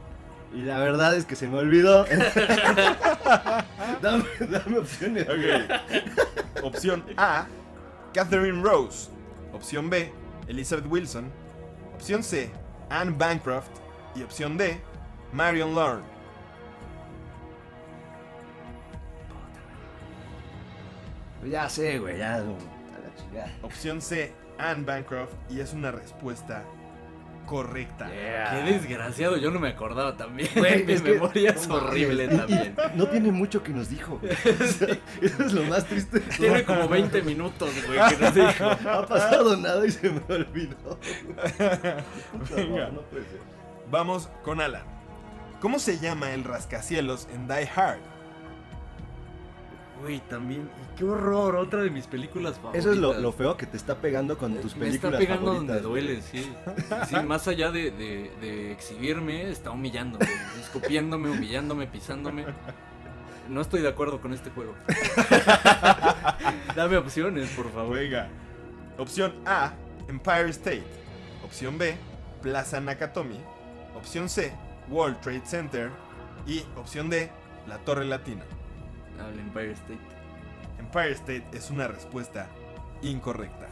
[0.55, 2.05] Y la verdad es que se me olvidó.
[4.01, 5.27] dame, dame opciones.
[5.27, 6.63] Ok.
[6.63, 7.47] Opción A,
[8.13, 9.09] Catherine Rose.
[9.53, 10.11] Opción B,
[10.47, 11.31] Elizabeth Wilson.
[11.93, 12.51] Opción C,
[12.89, 13.69] Anne Bancroft.
[14.15, 14.79] Y opción D,
[15.33, 16.03] Marion Lorne.
[21.49, 22.17] Ya sé, güey.
[22.17, 22.35] Ya.
[22.35, 23.51] A la chingada.
[23.61, 25.33] Opción C, Anne Bancroft.
[25.49, 26.63] Y es una respuesta
[27.45, 28.09] correcta.
[28.09, 30.49] Qué desgraciado, yo no me acordaba también.
[30.55, 32.75] Güey, Mi es que- memoria es horrible Y- y también.
[32.95, 34.17] No tiene mucho que nos dijo.
[34.21, 34.33] güey.
[34.33, 36.21] O sea, Eso es lo más triste.
[36.21, 38.65] Tiene como 20 minutos, güey, que nos dijo.
[38.89, 40.99] Ha pasado nada y se me olvidó.
[40.99, 42.87] Puta, Venga.
[42.87, 43.54] no, no puede ser.
[43.91, 44.83] Vamos con Alan.
[45.61, 47.99] ¿Cómo se llama el rascacielos en Die Hard?
[50.01, 50.69] Güey, también.
[50.93, 52.79] y Qué horror, otra de mis películas favoritas.
[52.85, 55.53] Eso es lo, lo feo que te está pegando con tus Me películas está pegando
[55.53, 55.81] favoritas.
[55.83, 56.51] donde duele, sí.
[57.09, 60.25] Sí, más allá de, de- de exhibirme, está humillándome,
[60.59, 62.45] escupiéndome, humillándome, pisándome.
[63.47, 64.73] No estoy de acuerdo con este juego.
[66.75, 67.95] Dame opciones, por favor.
[67.97, 68.27] Venga.
[68.97, 69.71] Opción A,
[70.07, 70.83] Empire State.
[71.43, 71.95] Opción B,
[72.41, 73.39] Plaza Nakatomi.
[73.95, 74.51] Opción C,
[74.89, 75.89] World Trade Center.
[76.45, 77.31] Y opción D,
[77.67, 78.43] la Torre Latina.
[79.19, 79.99] Al Empire State.
[80.79, 82.47] Empire State es una respuesta
[83.01, 83.67] incorrecta.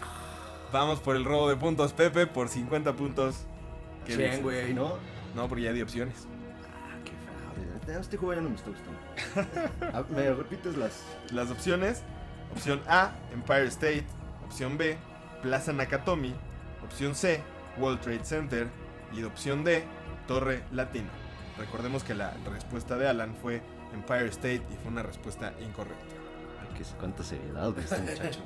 [0.71, 3.45] Vamos por el robo de puntos, Pepe, por 50 puntos.
[4.05, 4.97] ¿Qué Bien, güey, ¿no?
[5.35, 6.25] No, porque ya di opciones.
[6.65, 7.11] Ah, qué
[7.85, 8.01] fraude.
[8.01, 8.99] Este juego ya no me está gustando.
[9.93, 11.03] Ah, ¿Me repites las...?
[11.31, 12.01] Las opciones:
[12.51, 14.05] opción A, Empire State.
[14.45, 14.97] Opción B,
[15.41, 16.33] Plaza Nakatomi.
[16.83, 17.41] Opción C,
[17.77, 18.67] World Trade Center.
[19.13, 19.83] Y opción D,
[20.27, 21.09] Torre Latina.
[21.57, 23.61] Recordemos que la respuesta de Alan fue
[23.93, 26.15] Empire State y fue una respuesta incorrecta.
[26.61, 28.39] Ay, qué, cuánta seriedad de este muchacho.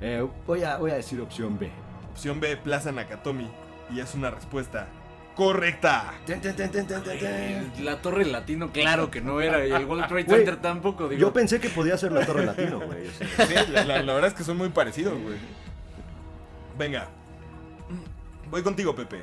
[0.00, 1.70] Eh, voy, a, voy a decir opción B.
[2.10, 3.48] Opción B, Plaza Nakatomi.
[3.92, 4.86] Y es una respuesta
[5.34, 6.12] correcta.
[6.26, 7.84] Ten, ten, ten, ten, ten, ten, ten.
[7.84, 9.66] La Torre Latino, claro que no era.
[9.66, 11.20] Y el World Trade Center tampoco, digo.
[11.20, 13.08] Yo pensé que podía ser la Torre Latino, güey.
[13.08, 13.46] o sea.
[13.46, 15.36] Sí, la, la- la verdad es que son muy parecidos, güey.
[16.78, 17.08] Venga.
[18.50, 19.22] Voy contigo, Pepe.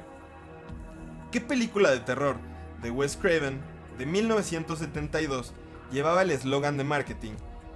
[1.32, 2.38] ¿Qué película de terror
[2.82, 3.60] de Wes Craven
[3.98, 5.54] de 1972
[5.92, 7.34] llevaba el eslogan de marketing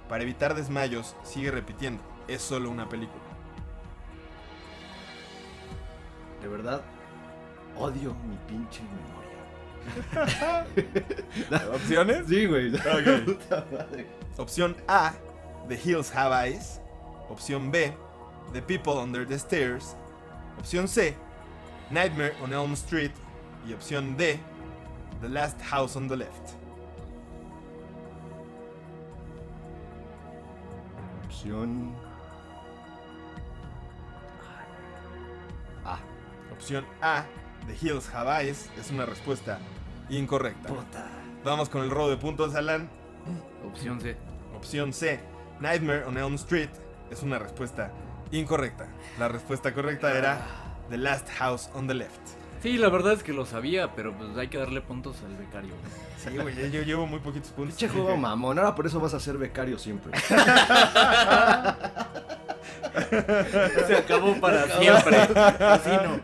[0.08, 1.14] para evitar desmayos?
[1.22, 3.22] Sigue repitiendo, es solo una película.
[6.40, 6.82] De verdad,
[7.78, 10.66] Odio mi pinche memoria.
[11.74, 12.26] ¿Opciones?
[12.28, 12.72] Sí, güey.
[14.36, 15.12] Opción A,
[15.68, 16.80] The Hills Have Eyes.
[17.28, 17.92] Opción B,
[18.52, 19.94] The People Under the Stairs.
[20.58, 21.14] Opción C,
[21.90, 23.12] Nightmare on Elm Street.
[23.66, 24.40] Y opción D,
[25.20, 26.50] The Last House on the Left.
[31.24, 31.94] Opción.
[35.84, 35.98] Ah,
[36.52, 37.24] Opción A,
[37.66, 39.58] The Hills Have Eyes es una respuesta
[40.08, 40.68] incorrecta.
[40.68, 41.06] puta.
[41.44, 42.88] Vamos con el robo de puntos, Alan.
[43.66, 44.16] Opción C.
[44.56, 45.20] Opción C,
[45.60, 46.70] Nightmare on Elm Street
[47.10, 47.90] es una respuesta
[48.30, 48.86] incorrecta.
[49.18, 50.40] La respuesta correcta era
[50.90, 52.41] The Last House on the Left.
[52.62, 55.72] Sí, la verdad es que lo sabía, pero pues hay que darle puntos al becario.
[56.22, 57.74] Sí, güey, yo- llevo muy poquitos puntos.
[57.76, 58.58] Pinche juego mamón.
[58.58, 60.12] Ahora por eso vas a ser becario siempre.
[63.86, 65.16] Se acabó para siempre.
[65.16, 66.20] Así no.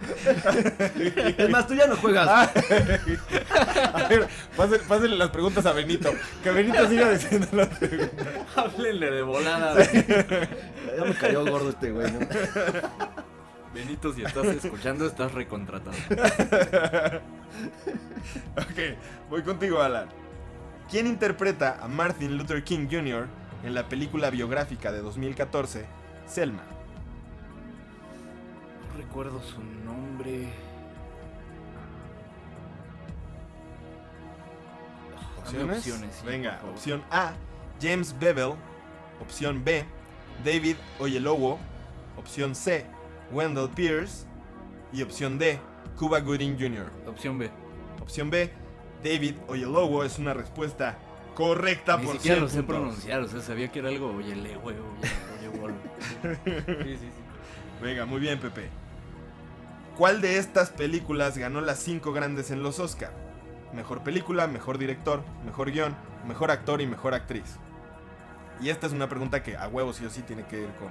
[1.38, 2.29] Es más, tú ya no juegas.
[2.29, 6.12] A ver, pásenle, pásenle las preguntas a Benito.
[6.42, 8.27] Que Benito siga diciendo las preguntas.
[8.57, 9.83] Háblenle de volada.
[9.83, 12.11] Ya me cayó gordo este güey.
[12.12, 12.18] ¿no?
[13.75, 15.97] Benito, si estás escuchando, estás recontratado.
[18.57, 18.99] Ok,
[19.31, 20.09] voy contigo, Alan.
[20.91, 23.27] ¿Quién interpreta a Martin Luther King Jr.
[23.65, 25.87] en la película biográfica de 2014,
[26.27, 26.63] Selma?
[28.87, 30.49] No recuerdo su nombre.
[35.39, 35.93] Opciones, sí,
[36.27, 37.33] Venga, opción A,
[37.81, 38.53] James Bevel.
[39.21, 39.85] Opción B,
[40.45, 41.59] David Oyelowo.
[42.17, 42.85] Opción C,
[43.33, 44.27] Wendell Pierce.
[44.93, 45.59] Y opción D,
[45.97, 46.91] Cuba Gooding Jr.
[47.07, 47.51] Opción B.
[48.01, 48.51] Opción B,
[49.05, 50.97] David Oyelowo es una respuesta
[51.35, 52.77] correcta Ni por siquiera 100 lo sé puntos.
[52.77, 55.75] pronunciar, o sea, sabía que era algo oye, le, güey, oye, oye, bol.
[56.85, 57.23] Sí, sí, sí.
[57.83, 58.71] Venga, muy bien, Pepe.
[59.97, 63.12] ¿Cuál de estas películas ganó las cinco grandes en los Oscar?
[63.73, 65.95] Mejor película, mejor director, mejor guion,
[66.27, 67.57] mejor actor y mejor actriz.
[68.61, 70.88] Y esta es una pregunta que a huevos sí o sí tiene que ir con,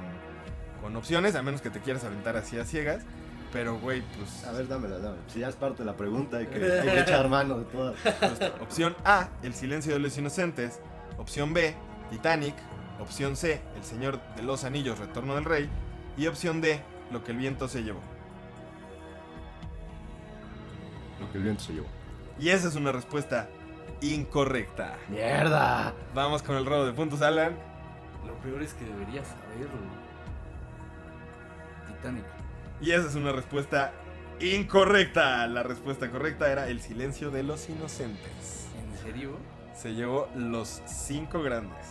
[0.88, 3.04] con opciones, a menos que te quieras aventar así a ciegas.
[3.52, 4.46] Pero, güey, pues...
[4.46, 5.22] A ver, dámela, dámela.
[5.28, 7.98] Si ya es parte de la pregunta, hay que, hay que echar mano de todas.
[8.62, 10.80] Opción A, El silencio de los inocentes.
[11.18, 11.76] Opción B,
[12.10, 12.56] Titanic.
[13.02, 15.70] Opción C, El Señor de los Anillos, Retorno del Rey.
[16.18, 16.80] Y opción D,
[17.12, 18.00] Lo que el viento se llevó.
[21.20, 21.88] Lo que el viento se llevó.
[22.40, 23.50] Y esa es una respuesta
[24.00, 24.96] incorrecta.
[25.10, 25.94] ¡Mierda!
[26.16, 27.58] Vamos con el robo de puntos, Alan.
[28.26, 30.07] Lo peor es que debería saberlo.
[31.98, 32.26] Titanic.
[32.82, 33.94] Y esa es una respuesta
[34.40, 35.48] incorrecta.
[35.48, 38.68] La respuesta correcta era El silencio de los inocentes.
[38.78, 39.38] ¿En serio?
[39.76, 41.86] Se llevó los cinco grandes.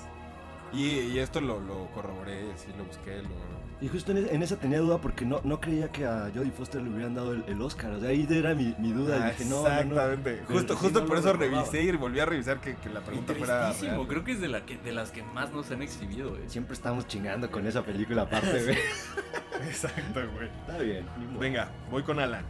[0.72, 3.65] Y, y esto lo, lo corroboré, sí lo busqué, lo...
[3.78, 6.80] Y justo en, en esa tenía duda porque no, no creía que a Jodie Foster
[6.80, 7.92] le hubieran dado el, el Oscar.
[7.92, 9.18] O sea, ahí era mi, mi duda.
[9.20, 9.68] Ah, y dije, no, no, no.
[9.68, 10.42] exactamente.
[10.46, 13.00] Pero Justo, sí, justo no por eso revisé y volví a revisar que, que la
[13.00, 14.06] pregunta fuera real.
[14.08, 16.44] creo que es de, la que, de las que más nos han exhibido, eh.
[16.46, 18.78] Siempre estamos chingando con esa película aparte, güey.
[19.68, 20.48] Exacto, güey.
[20.48, 21.06] Está bien.
[21.38, 22.44] Venga, voy con Alan.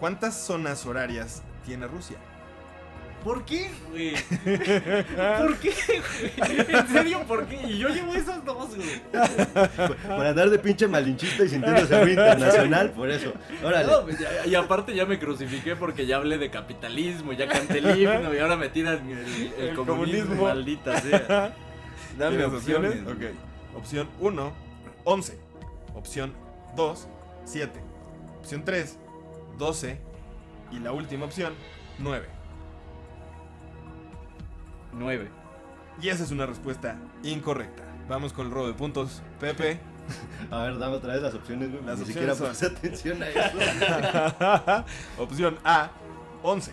[0.00, 2.16] ¿Cuántas zonas horarias tiene Rusia?
[3.24, 4.14] ¿Por qué, güey?
[5.38, 6.60] ¿Por qué, güey?
[6.80, 7.60] ¿En serio por qué?
[7.68, 9.00] Y yo llevo esas dos, güey.
[10.06, 13.32] Por andar de pinche malinchista y sintiéndose muy internacional, por eso.
[13.64, 13.86] Órale.
[13.90, 17.78] No, pues ya- y aparte ya me crucifiqué porque ya hablé de capitalismo, ya canté
[17.78, 19.18] el himno y ahora me tiran el,
[19.58, 20.42] el El comunismo, comunismo.
[20.44, 21.54] maldita sea.
[22.18, 22.90] Dame ¿Tienes opciones?
[23.06, 23.32] opciones.
[23.32, 23.78] Ok.
[23.78, 24.52] Opción 1,
[25.04, 25.38] 11.
[25.94, 26.32] Opción
[26.76, 27.08] 2,
[27.44, 27.80] 7.
[28.40, 28.98] Opción 3,
[29.58, 29.98] 12.
[30.72, 31.52] Y la última opción,
[31.98, 32.26] 9.
[34.92, 35.30] Nueve.
[36.00, 37.82] Y esa es una respuesta incorrecta.
[38.08, 39.22] Vamos con el robo de puntos.
[39.40, 39.78] Pepe.
[40.50, 41.84] A ver, dame otra vez las opciones, güey.
[41.84, 43.28] Las Ni opciones siquiera son- puse atención a
[45.16, 45.22] eso.
[45.22, 45.90] opción A,
[46.42, 46.72] 11.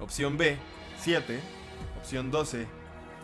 [0.00, 0.56] Opción B,
[0.98, 1.40] 7.
[1.98, 2.66] Opción 12.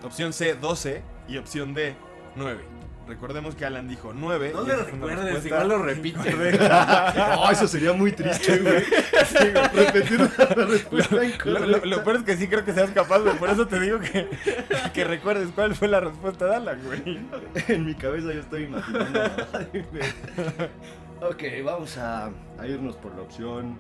[0.05, 1.03] Opción C, 12.
[1.29, 1.97] Y opción D,
[2.37, 2.65] 9.
[3.07, 4.51] Recordemos que Alan dijo 9.
[4.53, 6.35] No le recuerdes, igual lo repite.
[7.17, 8.83] No, eso sería muy triste, güey.
[9.73, 11.67] Repetir la respuesta Lo, incorrecta.
[11.67, 13.37] lo- lo peor es que sí creo que seas capaz, güey.
[13.39, 14.29] Por eso te digo que,
[14.93, 17.21] que recuerdes cuál fue la respuesta de Alan, güey.
[17.69, 19.21] En mi cabeza yo estoy imaginando.
[19.53, 19.85] Ay,
[21.21, 23.79] ok, vamos a, a irnos por la opción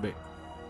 [0.00, 0.14] B.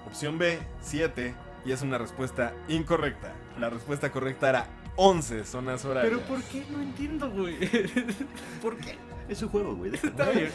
[0.06, 1.34] Opción B, 7.
[1.66, 3.32] Y es una respuesta incorrecta.
[3.58, 4.66] La respuesta correcta era
[4.96, 6.14] 11 zonas horarias.
[6.14, 6.64] Pero ¿por qué?
[6.70, 7.58] No entiendo, güey.
[8.62, 8.96] ¿Por qué?
[9.28, 9.94] Es un juego, güey.
[9.94, 10.50] Está bien.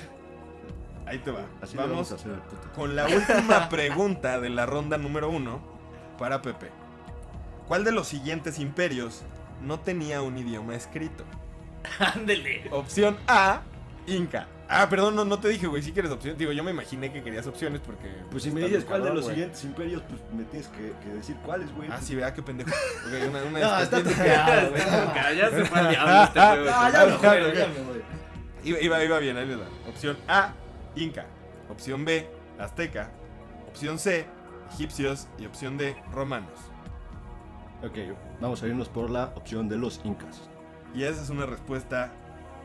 [1.05, 1.45] Ahí te va.
[1.61, 2.39] Así Vamos vamos a hacer
[2.75, 5.59] con la última pregunta de la ronda número 1
[6.17, 6.69] para Pepe.
[7.67, 9.23] ¿Cuál de los siguientes imperios
[9.61, 11.23] no tenía un idioma escrito?
[11.99, 12.67] Ándele.
[12.71, 13.61] Opción A,
[14.07, 14.47] Inca.
[14.71, 16.37] Ah, perdón, no, no te dije, güey, si quieres opciones.
[16.37, 18.07] Digo, yo me imaginé que querías opciones porque...
[18.29, 19.33] Pues si me está dices cuál de los güey.
[19.35, 21.89] siguientes imperios, pues me tienes que, que decir cuáles, güey.
[21.89, 22.69] Ah, Pues- sí, vea qué pendejo.
[22.69, 24.45] Ok, una, una No, está disculpita.
[24.45, 24.81] truqueado, güey.
[24.83, 26.69] Cara, ya se fue al diablo este juego.
[26.71, 27.53] Ah, ya me Ok, voy, ok.
[27.55, 28.01] ya me voy.
[28.63, 29.65] Iba, iba, iba bien, ahí les da.
[29.87, 30.53] Opción A,
[30.95, 31.25] Inca.
[31.69, 33.09] Opción B, Azteca.
[33.67, 34.27] Opción C,
[34.73, 35.27] egipcios.
[35.39, 36.59] Y opción D, romanos.
[37.83, 37.97] Ok,
[38.39, 40.41] vamos a irnos por la opción de los incas.
[40.93, 42.11] Y esa es una respuesta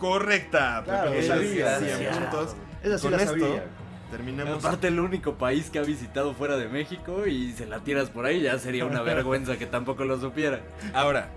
[0.09, 0.83] correcta.
[0.85, 1.27] Claro, Pepe.
[1.27, 2.31] sabía, Tienes 100 sabía.
[2.31, 2.57] puntos.
[2.83, 3.65] Esa sí Con la esto sabía.
[4.11, 4.65] terminamos.
[4.65, 8.27] Aparte el único país que ha visitado fuera de México y se la tiras por
[8.27, 10.61] ahí ya sería una vergüenza que tampoco lo supiera.
[10.93, 11.29] Ahora,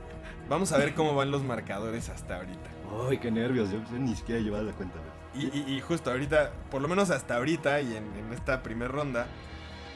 [0.49, 2.69] vamos a ver cómo van los marcadores hasta ahorita.
[3.09, 4.95] Ay, qué nervios, yo ni siquiera llevaba la cuenta.
[5.35, 8.91] Y, y- y justo ahorita, por lo menos hasta ahorita y en, en esta primera
[8.91, 9.27] ronda,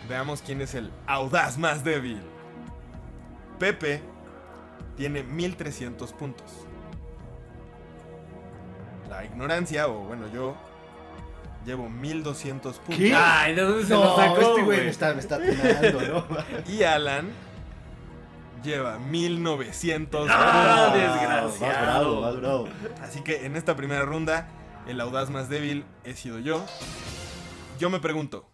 [0.10, 2.22] veamos quién es el audaz más débil.
[3.60, 4.02] Pepe
[4.98, 6.68] tiene 1300 puntos.
[9.12, 10.56] La ignorancia, o bueno, yo
[11.66, 12.96] llevo 1200 puntos.
[12.98, 13.14] ¿Qué?
[13.14, 16.26] Ay, ¿de dónde se No, lo sacó, este güey me está, me está ¿no?
[16.68, 17.30] Y Alan
[18.64, 21.02] lleva 1900 Ah, puntos.
[21.02, 21.74] desgraciado.
[21.74, 22.70] Más bravo, más bravo.
[23.02, 24.48] Así que en esta primera ronda,
[24.88, 26.66] el audaz más débil he sido yo.
[27.80, 28.50] Yo me pregunto,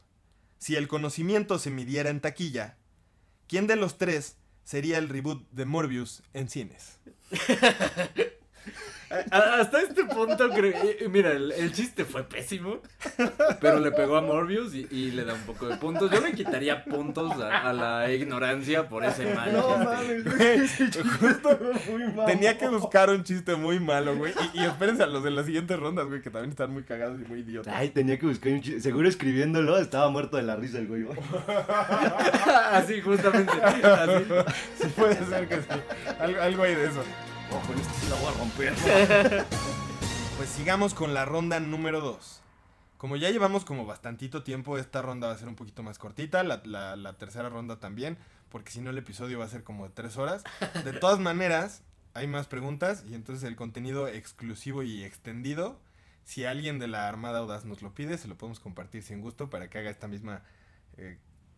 [0.58, 2.78] si el conocimiento se midiera en taquilla,
[3.48, 6.98] ¿quién de los tres sería el reboot de Morbius en cines?
[9.32, 10.74] A- Hasta este punto, creo.
[11.10, 12.80] Mira, el, el chiste fue pésimo.
[13.62, 16.12] Pero le pegó a Morbius y, y le da un poco de puntos.
[16.12, 19.54] Yo le quitaría puntos a, a la ignorancia por ese mal.
[19.54, 19.86] No chiste.
[19.86, 22.26] mames, güey, ese chiste estuvo muy malo.
[22.26, 24.34] Tenía que buscar un chiste muy malo, güey.
[24.54, 27.20] Y, y espérense a los de las siguientes rondas, güey, que también están muy cagados
[27.20, 27.74] y muy idiotas.
[27.76, 28.82] Ay, tenía que buscar un chiste.
[28.82, 31.06] Seguro escribiéndolo estaba muerto de la risa el güey.
[32.72, 33.52] Así, justamente.
[33.52, 34.24] Así.
[34.82, 35.68] Sí, puede ser que sí.
[36.20, 37.04] Algo, algo hay de eso.
[37.52, 39.46] Ojo, en este sí la voy a romper.
[40.38, 42.42] Pues sigamos con la ronda número 2.
[43.00, 46.44] Como ya llevamos como bastantito tiempo, esta ronda va a ser un poquito más cortita,
[46.44, 48.20] la, la- la tercera ronda también,
[48.50, 50.44] porque si no el episodio va a ser como de tres horas.
[50.84, 51.82] De todas maneras,
[52.14, 55.80] hay más preguntas y entonces el contenido exclusivo y extendido,
[56.24, 59.50] si alguien de la Armada Audaz nos lo pide, se lo podemos compartir sin gusto
[59.50, 60.44] para que haga esta misma
[60.98, 61.18] eh,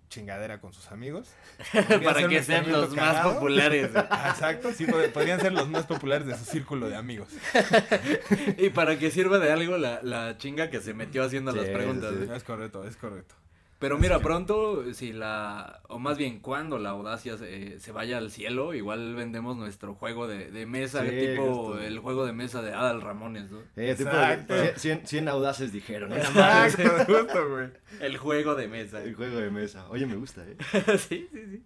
[0.09, 1.29] chingadera con sus amigos.
[2.03, 3.91] Para que sean los más populares.
[3.95, 7.29] Exacto, sí, pod- podrían ser los más populares de su círculo de amigos.
[8.57, 11.67] Y para que sirva de algo la, la chinga que se metió haciendo Sí, las
[11.69, 12.11] preguntas.
[12.11, 12.25] sí, sí.
[12.25, 12.37] güey.
[12.37, 13.35] Es correcto, es correcto.
[13.79, 15.81] Pero mira, pronto, si la.
[15.87, 20.27] O más bien, cuando la audacia se, se vaya al cielo, igual vendemos nuestro juego
[20.27, 21.79] de, de mesa, Sí, tipo justo.
[21.79, 23.59] el juego de mesa de Adal Ramones, ¿no?
[23.77, 24.53] Eh, tipo, Exacto.
[24.75, 26.11] 100, 100 audaces dijeron.
[26.17, 27.69] Exacto, justo, güey.
[28.01, 29.01] El juego de mesa.
[29.01, 29.87] El juego de mesa.
[29.89, 30.57] Oye, me gusta, ¿eh?
[30.97, 31.63] sí, sí, sí.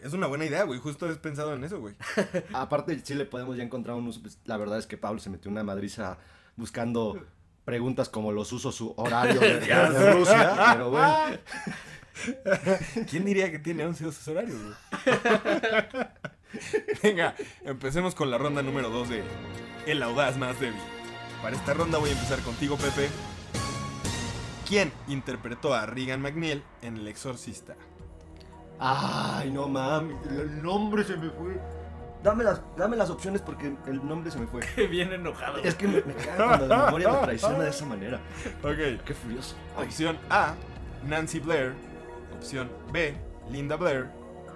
[0.00, 0.80] Es una buena idea, güey.
[0.80, 1.94] Justo he pensado en eso, güey.
[2.54, 4.22] Aparte, sí le podemos ya encontrar un uso.
[4.22, 6.16] pues, la verdad es que Pablo se metió una madriza
[6.56, 7.24] buscando
[7.64, 10.72] preguntas como los usos su horario de, de Rusia.
[10.72, 11.38] Pero bueno,
[13.10, 14.58] ¿Quién diría que tiene 11 usos horarios?
[17.02, 17.34] Venga,
[17.64, 19.24] empecemos con la ronda número 2 de
[19.86, 20.80] El Audaz Más Débil.
[21.42, 23.08] Para esta ronda voy a empezar contigo, Pepe.
[24.68, 27.74] ¿Quién interpretó a Regan McNeil en El Exorcista?
[28.78, 31.58] Ay, no mames, el nombre se me fue.
[32.22, 34.62] Dame las, dame las opciones porque el nombre se me fue.
[34.88, 35.58] Bien enojado.
[35.58, 38.20] Es que me, me caga cuando la memoria me traiciona de esa manera.
[38.62, 39.02] Ok.
[39.04, 39.56] Qué furioso.
[39.76, 40.54] Ay, Opción A,
[41.06, 41.74] Nancy Blair.
[42.36, 43.14] Opción B,
[43.50, 44.06] Linda Blair.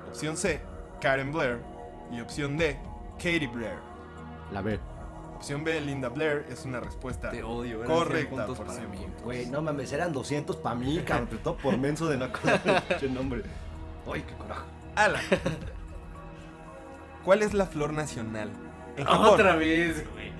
[0.08, 0.60] Opción C,
[1.00, 1.58] Karen Blair.
[2.12, 2.78] Y opción D,
[3.16, 3.78] Katie Blair.
[4.52, 4.78] la B.
[5.34, 7.82] Opción B, Linda Blair, es una respuesta Te odio.
[7.84, 8.96] eran 100 correcta puntos por para 100 mí.
[8.98, 9.22] puntos.
[9.22, 11.26] Güey, no mames, eran 200 para mí, cabrón.
[11.28, 13.42] pero todo por menso de no acordar el nombre.
[14.10, 14.62] Ay, qué coraje.
[14.94, 15.20] Alan.
[17.26, 18.50] ¿Cuál es la flor nacional?
[18.96, 19.26] En Japón.
[19.26, 20.32] Otra vez, güey.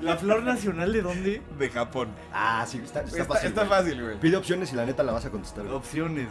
[0.00, 1.42] ¿La flor nacional de dónde?
[1.58, 2.08] De Japón.
[2.32, 3.48] Ah, sí, está, está, Está, fácil.
[3.48, 3.78] está güey.
[3.78, 4.20] fácil, güey.
[4.20, 5.64] Pide opciones y la neta la vas a contestar.
[5.64, 5.76] güey.
[5.76, 6.28] Opciones.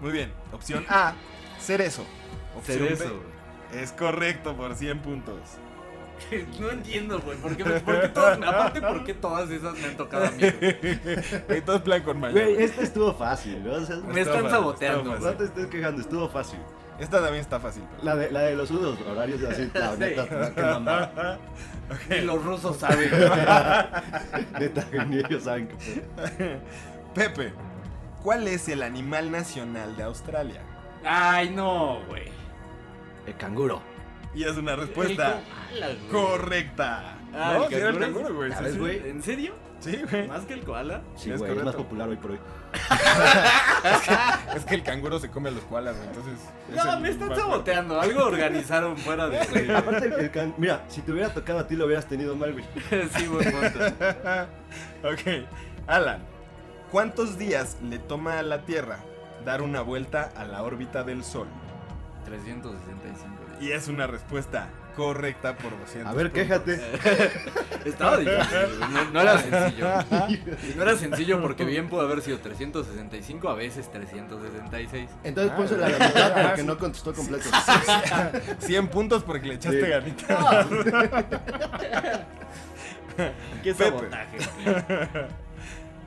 [0.00, 0.32] Muy bien.
[0.52, 1.14] Opción A,
[1.58, 2.04] cerezo.
[2.56, 3.04] Opción Cerezo.
[3.72, 5.34] B, es correcto por 100 puntos.
[6.60, 7.36] No entiendo, güey.
[7.38, 10.30] ¿Por qué, me- por qué todas, aparte, ¿por qué todas esas me han tocado a
[10.30, 10.38] mí?
[10.38, 10.78] güey?
[11.48, 12.40] Güey, todo es plan con mañana.
[12.40, 13.72] Güey, este estuvo fácil, ¿no?
[13.72, 15.18] O sea, Me Está están fácil, saboteando.
[15.18, 16.60] no te estés quejando, estuvo fácil.
[16.98, 17.82] Esta también está fácil.
[17.90, 19.98] pero- La de, la de los usos horarios de así, la Sí.
[20.00, 21.38] neta, qué mamada.
[22.10, 23.10] Y los rusos saben.
[24.58, 26.60] Neta, ni ellos saben qué fue.
[27.14, 27.52] Pepe,
[28.22, 30.60] ¿cuál es el animal nacional de Australia?
[31.04, 32.28] Ay, no, güey.
[33.26, 33.82] El canguro.
[34.34, 35.40] Y es una respuesta
[35.72, 36.08] El güey.
[36.08, 37.18] correcta.
[37.34, 37.62] Ah, ¿No?
[37.64, 38.52] el Sí, era el canguro güey.
[39.08, 39.54] ¿En serio?
[39.84, 40.28] Sí, güey.
[40.28, 41.02] ¿Más que el koala?
[41.16, 42.38] Sí, Es güey, es, más popular hoy por hoy.
[44.56, 46.08] Es que el canguro se come a los koalas, güey.
[46.08, 46.38] Entonces.
[46.70, 48.00] es No, me están saboteando.
[48.00, 49.70] Algo organizaron fuera de güey.
[49.70, 52.52] Aparte, el, el can- mira, si te hubiera tocado a ti lo hubieras tenido mal,
[52.52, 52.64] güey.
[53.16, 53.78] Sí, buen punto.
[55.04, 55.46] ok.
[55.86, 56.22] Alan,
[56.90, 58.98] ¿cuántos días le toma a la Tierra
[59.44, 61.46] dar una vuelta a la órbita del Sol?
[62.24, 63.34] 365.
[63.60, 66.10] Y es una respuesta correcta por 200.
[66.10, 66.42] A ver, puntos.
[66.42, 66.80] quéjate.
[67.84, 68.40] Estaba difícil,
[68.92, 69.88] no, no era sencillo.
[70.76, 75.10] No era sencillo porque bien pudo haber sido 365, a veces 366.
[75.24, 77.44] Entonces Ah, a la mitad porque no contestó completo.
[78.60, 79.88] 100 puntos porque le echaste Sí.
[79.90, 80.66] ganita.
[83.62, 83.84] Qué Pepe.
[83.90, 84.38] sabotaje.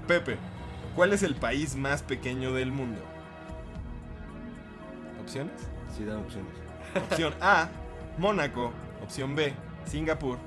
[0.08, 0.38] Pepe,
[0.96, 3.02] ¿cuál es el país más pequeño del mundo?
[5.22, 5.54] ¿Opciones?
[5.96, 6.52] Sí, dan opciones.
[7.10, 7.68] Opción A,
[8.18, 8.74] Mónaco.
[9.03, 9.53] Opción B,
[9.86, 10.38] Singapur.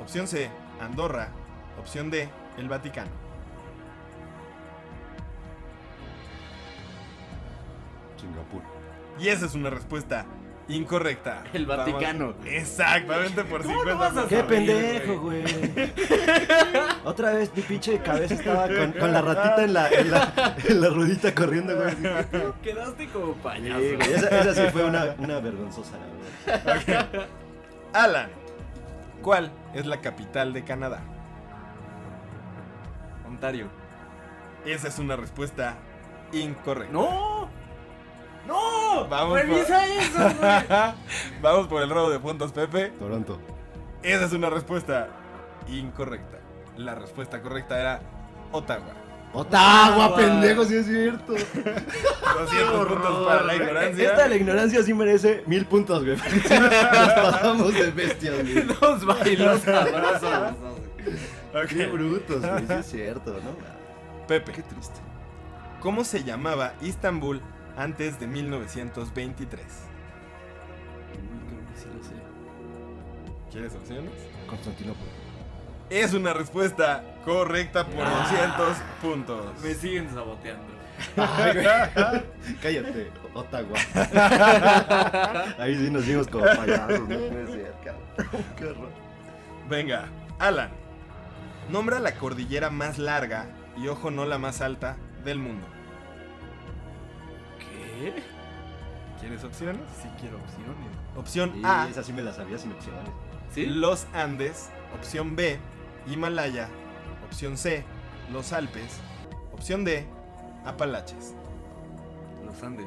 [0.00, 0.48] Opción C,
[0.80, 1.28] Andorra.
[1.78, 3.10] Opción D, el Vaticano.
[8.16, 8.62] Singapur.
[9.18, 10.24] Y esa es una respuesta
[10.76, 11.42] incorrecta.
[11.52, 12.34] El Vamos- Vaticano.
[12.44, 15.42] Exactamente por ¿Cómo 50 no vas a ¡Qué pendejo, güey!
[17.04, 20.80] Otra vez mi pinche cabeza estaba con, con la ratita en la, en, la, en
[20.80, 21.94] la ruedita corriendo, güey.
[22.62, 23.78] Quedaste como Sí, payaso.
[23.80, 27.26] güey, esa, esa sí fue una, una vergonzosa, la verdad.
[27.92, 28.30] Alan,
[29.22, 31.00] ¿cuál es la capital de Canadá?
[33.26, 33.68] Ontario.
[34.64, 35.76] Esa es una respuesta
[36.32, 36.92] incorrecta.
[36.92, 37.48] ¡No!
[38.50, 39.06] ¡No!
[39.08, 40.94] Vamos por- ¡Revisa eso, güey!
[41.40, 42.88] Vamos por el robo de puntos, Pepe.
[42.98, 43.38] Toronto.
[44.02, 45.08] Esa es una respuesta
[45.68, 46.38] incorrecta.
[46.76, 48.00] La respuesta correcta era
[48.52, 48.94] Ottawa.
[49.32, 50.64] ¡Ottawa, pendejo!
[50.64, 51.32] Sí es cierto.
[51.34, 54.10] 200 puntos para la ignorancia.
[54.10, 56.16] Esta de la ignorancia sí merece mil puntos, güey.
[56.16, 58.62] Nos pasamos de bestias, güey.
[58.80, 60.24] Dos bailos sabrosos.
[61.54, 61.68] Ok.
[61.68, 62.66] Qué brutos, güey.
[62.66, 64.26] Sí es cierto, ¿no?
[64.26, 64.98] Pepe, Qué triste.
[65.80, 67.40] ¿cómo se llamaba Istambul
[67.76, 69.64] antes de 1923?
[71.10, 72.14] Creo que sí lo sé.
[73.50, 74.12] ¿Quieres opciones?
[74.48, 75.04] Constantinopla.
[75.90, 79.46] Es una respuesta correcta por 200 puntos.
[79.62, 80.80] Me siguen saboteando.
[82.62, 83.78] Cállate, Ottawa.
[85.58, 88.44] Ahí sí nos vimos como payasos, no puede ser, cabrón.
[88.56, 88.90] Qué horror.
[89.68, 90.08] Venga,
[90.38, 90.70] Alan.
[91.70, 93.46] Nombra la cordillera más larga
[93.76, 95.66] y ojo no la más alta del mundo.
[98.00, 98.14] ¿Qué?
[99.20, 99.82] ¿Quieres opciones?
[100.00, 100.76] Sí quiero opciones.
[101.14, 103.02] Opción A, esa sí me la sabía sin opciones.
[103.52, 103.66] ¿Sí?
[103.66, 104.70] los Andes.
[104.96, 105.58] Opción B,
[106.06, 106.68] Himalaya.
[107.26, 107.84] Opción C,
[108.32, 109.00] los Alpes.
[109.52, 110.06] Opción D,
[110.64, 111.34] Apalaches.
[112.42, 112.86] Los Andes.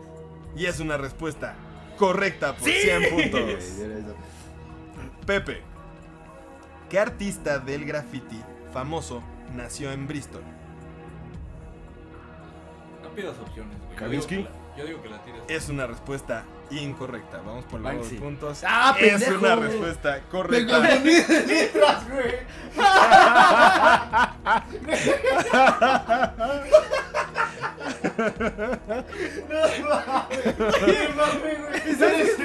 [0.56, 1.54] Y es una respuesta
[1.98, 3.64] correcta por 100 puntos.
[5.28, 5.62] Pepe,
[6.90, 8.42] ¿qué artista del graffiti
[8.74, 9.22] famoso
[9.56, 10.42] nació en Bristol?
[13.04, 13.96] No pidas opciones, güey.
[13.96, 14.48] ¿Kavinsky?
[14.78, 15.42] Yo digo que la tires.
[15.48, 17.38] Es una respuesta incorrecta.
[17.46, 18.64] Vamos por los puntos.
[18.66, 19.40] ¡Ah, es pendejo!
[19.40, 20.78] una respuesta Me correcta.
[20.78, 22.34] confundí de letras, güey.
[31.86, 32.38] ¿Y sabes,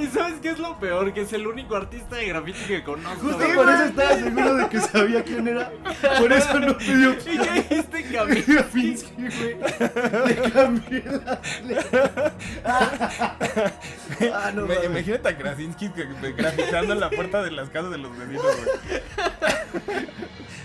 [0.00, 1.12] ¿Y sabes qué es lo peor?
[1.12, 3.20] Que es el único artista de graffiti que conozco.
[3.28, 5.70] Justo por eso estaba seguro de que sabía quién era.
[6.18, 8.02] Por eso no pidió ¿Y qué dijiste?
[8.10, 10.52] Grafinsky, güey.
[10.52, 12.32] Cambié las letras.
[12.64, 14.84] Ah, no Me- mames.
[14.90, 18.42] imagínate a Krasinski que- que- grafitando en la puerta de las casas de los vecinos,
[18.42, 19.00] güey.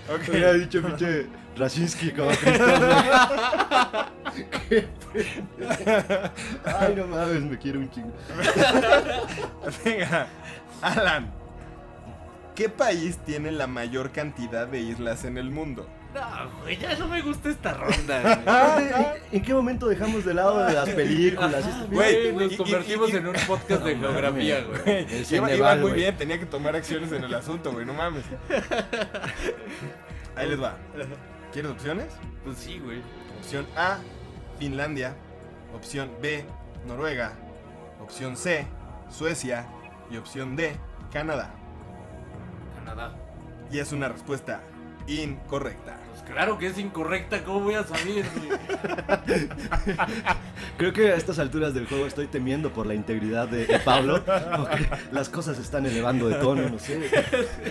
[0.09, 0.29] Ok.
[0.29, 1.27] Hubiera dicho pinche
[1.57, 4.45] Raczynski como Cristo, güey.
[4.69, 4.87] Qué.
[6.65, 8.11] Ay, no mames, me quiero un chingo.
[9.85, 10.27] Venga,
[10.81, 11.31] Alan.
[12.55, 15.87] ¿Qué país tiene la mayor cantidad de islas en el mundo?
[16.13, 16.21] No,
[16.61, 20.87] güey, ya no me gusta esta ronda, ¿En qué momento dejamos de lado de las
[20.89, 21.65] películas?
[21.67, 25.05] Esto- Güey, nos y- y- convertimos y- en un podcast de geografía, güey.
[25.29, 25.93] Iba, iba muy güey.
[25.95, 28.23] bien, tenía que tomar acciones en el asunto, güey, no mames.
[30.37, 30.77] Ahí les va.
[31.55, 32.07] ¿Quieres opciones?
[32.43, 33.01] Pues sí, güey.
[33.37, 33.99] Opción A,
[34.59, 35.15] Finlandia.
[35.73, 36.43] Opción B,
[36.85, 37.31] Noruega.
[38.01, 38.67] Opción C,
[39.09, 39.65] Suecia.
[40.11, 40.75] Y opción D,
[41.13, 41.53] Canadá.
[42.75, 43.15] Canadá.
[43.71, 44.59] Y es una respuesta
[45.07, 45.95] incorrecta.
[46.25, 48.49] Claro que es incorrecta, ¿cómo voy a saber, güey?
[50.77, 54.23] Creo que a estas alturas del juego estoy temiendo por la integridad de, de Pablo.
[54.25, 57.09] Porque las cosas se están elevando de tono, no sé.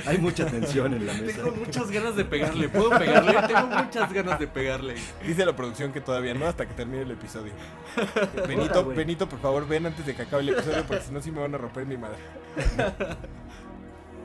[0.06, 1.42] Hay mucha tensión en la mesa.
[1.42, 2.68] Tengo muchas ganas de pegarle.
[2.68, 3.34] ¿Puedo pegarle?
[3.46, 4.94] Tengo muchas ganas de pegarle.
[5.26, 7.52] Dice la producción que todavía no, hasta que termine el episodio.
[8.48, 8.84] Benito.
[8.86, 11.40] Benito, por favor, ven antes de que acabe el episodio, porque si no, sí me
[11.40, 12.16] van a romper mi madre.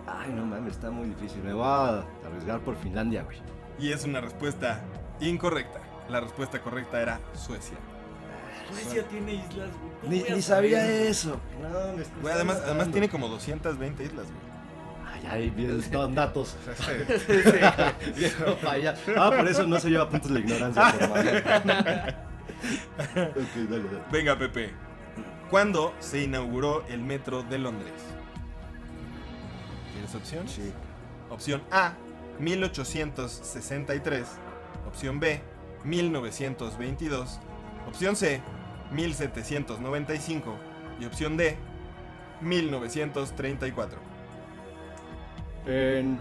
[0.07, 1.43] Ay, no mames, está muy difícil.
[1.43, 3.37] Me voy a arriesgar por Finlandia, güey.
[3.79, 4.81] Y es una respuesta
[5.19, 5.79] incorrecta.
[6.09, 7.77] La respuesta correcta era Suecia.
[8.71, 10.21] Suecia tiene islas, güey.
[10.23, 11.39] ¿Cómo Ni, sabía eso.
[11.61, 14.49] No, me Güey, además, además tiene como 220 islas, güey.
[15.11, 15.81] Ay, ay, bien,
[16.13, 16.55] datos.
[18.15, 18.57] Viejo.
[19.17, 20.89] Ah, por eso no se lleva puntos la ignorancia.
[23.15, 24.03] ok, dale, dale.
[24.11, 24.71] Venga, Pepe.
[25.49, 27.93] ¿Cuándo se inauguró el metro de Londres?
[29.93, 30.47] ¿Tienes opción?
[30.47, 30.71] Sí.
[31.29, 31.93] Opción A,
[32.39, 34.27] 1863.
[34.87, 35.41] Opción B,
[35.83, 37.39] 1922.
[37.87, 38.41] Opción C,
[38.91, 40.55] 1795.
[40.99, 41.57] Y opción D,
[42.41, 43.99] 1934.
[45.65, 46.19] En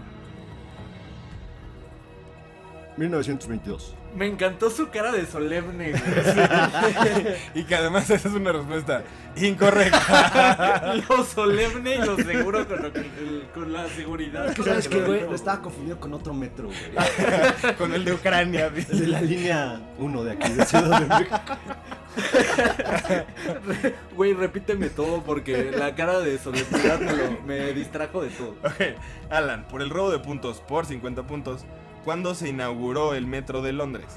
[2.97, 3.95] 1922.
[4.15, 6.01] Me encantó su cara de solemne, güey.
[7.53, 9.03] Y que además esa es una respuesta
[9.35, 10.95] incorrecta.
[11.09, 14.45] Lo solemne y lo seguro con, lo que- el- con la seguridad.
[14.47, 15.21] Es que, con ¿sabes que qué, güey?
[15.21, 17.75] Lo estaba confundido con otro metro, güey.
[17.77, 18.71] Con el de Ucrania.
[18.75, 21.39] El de la línea 1 de aquí, de Ciudad de México.
[24.15, 28.55] Güey, repíteme todo porque la cara de solemnidad me, lo- me distrajo de todo.
[28.63, 28.97] Ok,
[29.29, 31.65] Alan, por el robo de puntos por 50 puntos,
[32.03, 34.07] ¿cuándo se inauguró el metro de Londres?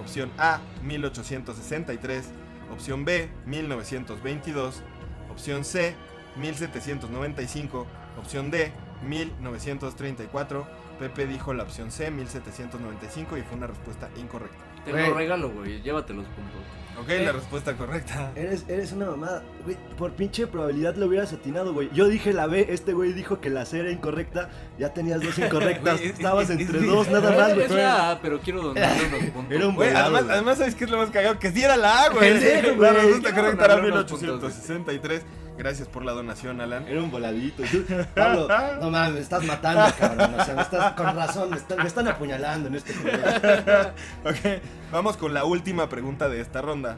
[0.00, 2.30] Opción A, 1863.
[2.72, 4.82] Opción B, 1922.
[5.30, 5.94] Opción C,
[6.36, 7.86] 1795.
[8.18, 8.72] Opción D,
[9.06, 10.66] 1934.
[10.98, 14.69] Pepe dijo la opción C, 1795 y fue una respuesta incorrecta.
[14.84, 15.08] Te Güey.
[15.08, 15.80] lo regalo, güey.
[15.82, 16.60] Llévate los puntos.
[17.00, 17.24] Ok, Eh.
[17.24, 18.30] la respuesta correcta.
[18.34, 19.42] Eres, eres una mamada.
[19.64, 21.88] Güey, por pinche probabilidad lo hubieras atinado, güey.
[21.94, 24.50] Yo dije la B, este güey dijo que la C era incorrecta.
[24.78, 25.98] Ya tenías dos incorrectas.
[25.98, 27.64] Güey, Estabas es- entre es- dos nada más, güey.
[27.66, 29.52] Es la A, pero quiero donarle unos puntos.
[29.56, 30.34] Era un Güey, volado, además, güey.
[30.34, 31.38] además, ¿sabes qué es lo más cagado?
[31.38, 32.34] Que sí era la A, güey.
[32.78, 34.32] La respuesta correcta era ganarle unos puntos, güey.
[34.40, 35.22] 1863.
[35.56, 36.88] Gracias por la donación, Alan.
[36.88, 37.62] Era un voladito.
[37.70, 37.84] Tú,
[38.14, 38.48] Pablo,
[38.80, 40.34] no mames, me estás matando, cabrón.
[40.38, 43.18] O sea, me estás, con razón, me están, me están apuñalando en este juego.
[44.24, 46.96] Ok, vamos con la última pregunta de esta ronda.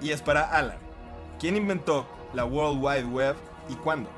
[0.00, 0.78] Y es para Alan.
[1.38, 3.36] ¿Quién inventó la World Wide Web
[3.68, 4.10] y cuándo?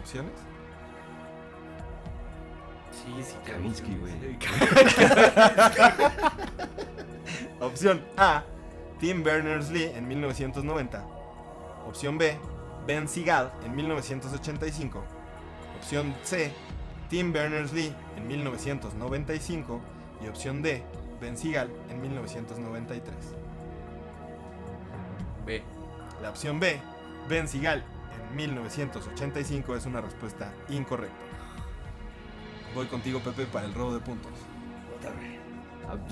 [0.00, 0.32] ¿Opciones?
[2.90, 4.12] Sí, sí, Kavinsky, güey.
[7.60, 8.42] Opción A,
[9.02, 11.04] Tim Berners-Lee en 1990.
[11.88, 12.38] Opción B,
[12.86, 15.02] Ben Seagal en 1985.
[15.76, 16.52] Opción C,
[17.10, 19.80] Tim Berners-Lee en 1995.
[20.22, 20.84] Y opción D,
[21.20, 23.12] Ben Seagal en 1993.
[25.44, 25.64] Ve.
[26.22, 26.80] La opción B,
[27.28, 27.82] Ben Seagal
[28.30, 31.16] en 1985 es una respuesta incorrecta.
[32.72, 34.30] Voy contigo, Pepe, para el robo de puntos.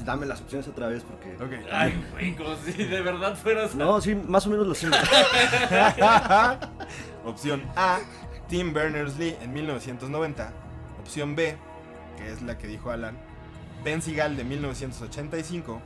[0.04, 1.36] Dame las opciones otra vez porque.
[1.72, 3.74] Ay, güey, como si de verdad fueras.
[3.74, 4.88] No, sí, más o menos lo sé.
[7.24, 8.00] Opción A,
[8.48, 10.52] Tim Berners-Lee en 1990.
[11.00, 11.56] Opción B,
[12.16, 13.16] que es la que dijo Alan,
[13.84, 15.80] Ben Seagal de 1985.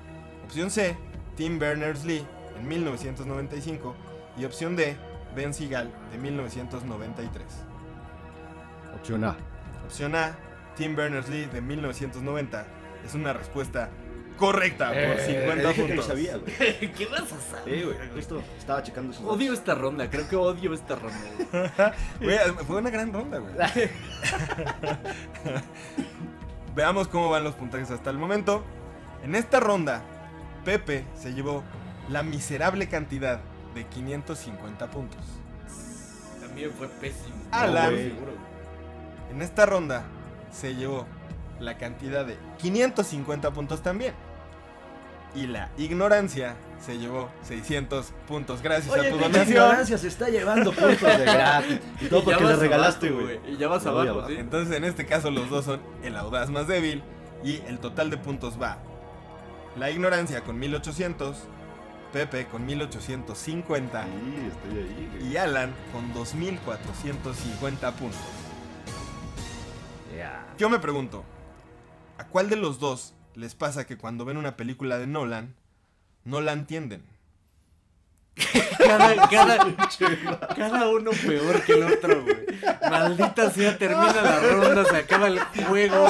[0.45, 0.97] Opción C,
[1.37, 2.24] Tim Berners-Lee
[2.59, 3.95] en 1995.
[4.37, 4.97] Y opción D,
[5.37, 7.45] Ben Seagal de 1993.
[8.95, 9.37] Opción A.
[9.85, 10.35] Opción A,
[10.76, 12.66] Tim Berners-Lee de 1990.
[13.05, 13.91] Es una respuesta
[14.39, 16.07] correcta por Eh, 50 dije que lo puntos.
[16.07, 16.93] sabía, güey.
[16.97, 17.85] ¿Qué vas a saber?
[17.87, 19.59] Güey, justo estaba checando esos Odio datos.
[19.59, 21.19] esta ronda, creo que odio esta ronda.
[22.21, 22.39] güey.
[22.67, 23.55] Fue una gran ronda, güey.
[26.75, 28.65] Veamos cómo van los puntajes hasta el momento.
[29.23, 30.03] En esta ronda,
[30.65, 31.63] Pepe se llevó
[32.09, 33.41] la miserable cantidad
[33.75, 35.21] de 550 puntos.
[36.41, 37.37] También fue pésimo.
[37.53, 37.95] Alan.
[37.95, 39.33] No.
[39.35, 40.05] En esta ronda
[40.53, 41.07] se llevó
[41.61, 44.15] la cantidad de 550 puntos también.
[45.35, 49.49] Y la ignorancia se llevó 600 puntos gracias Oye, a tu donación.
[49.49, 51.81] ignorancia se está llevando puntos de gratis.
[52.01, 53.41] Y todo Y porque le regalaste, güey.
[53.49, 54.29] Y ya vas abajo, abajo.
[54.29, 54.37] sí.
[54.39, 57.03] Entonces en este caso los dos son el audaz más débil
[57.43, 58.79] y el total de puntos va.
[59.77, 61.37] La ignorancia con 1800,
[62.13, 64.09] Pepe con 1850 Sí,
[64.47, 65.33] estoy ahí, güey.
[65.33, 68.21] y Alan con 2450 puntos.
[70.17, 70.47] Ya.
[70.59, 71.25] Yo me pregunto,
[72.19, 75.55] ¿a cuál de los dos les pasa que cuando ven una película de Nolan
[76.25, 77.03] no la entienden?
[78.79, 79.77] Cada, cada,
[80.57, 82.47] cada uno peor que el otro, güey.
[82.91, 86.07] Maldita sea, termina la ronda, se acaba el juego.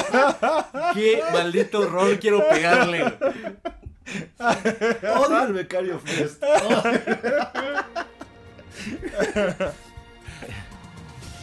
[0.93, 3.03] Qué maldito horror quiero pegarle.
[5.03, 6.43] Odio al becario Fest.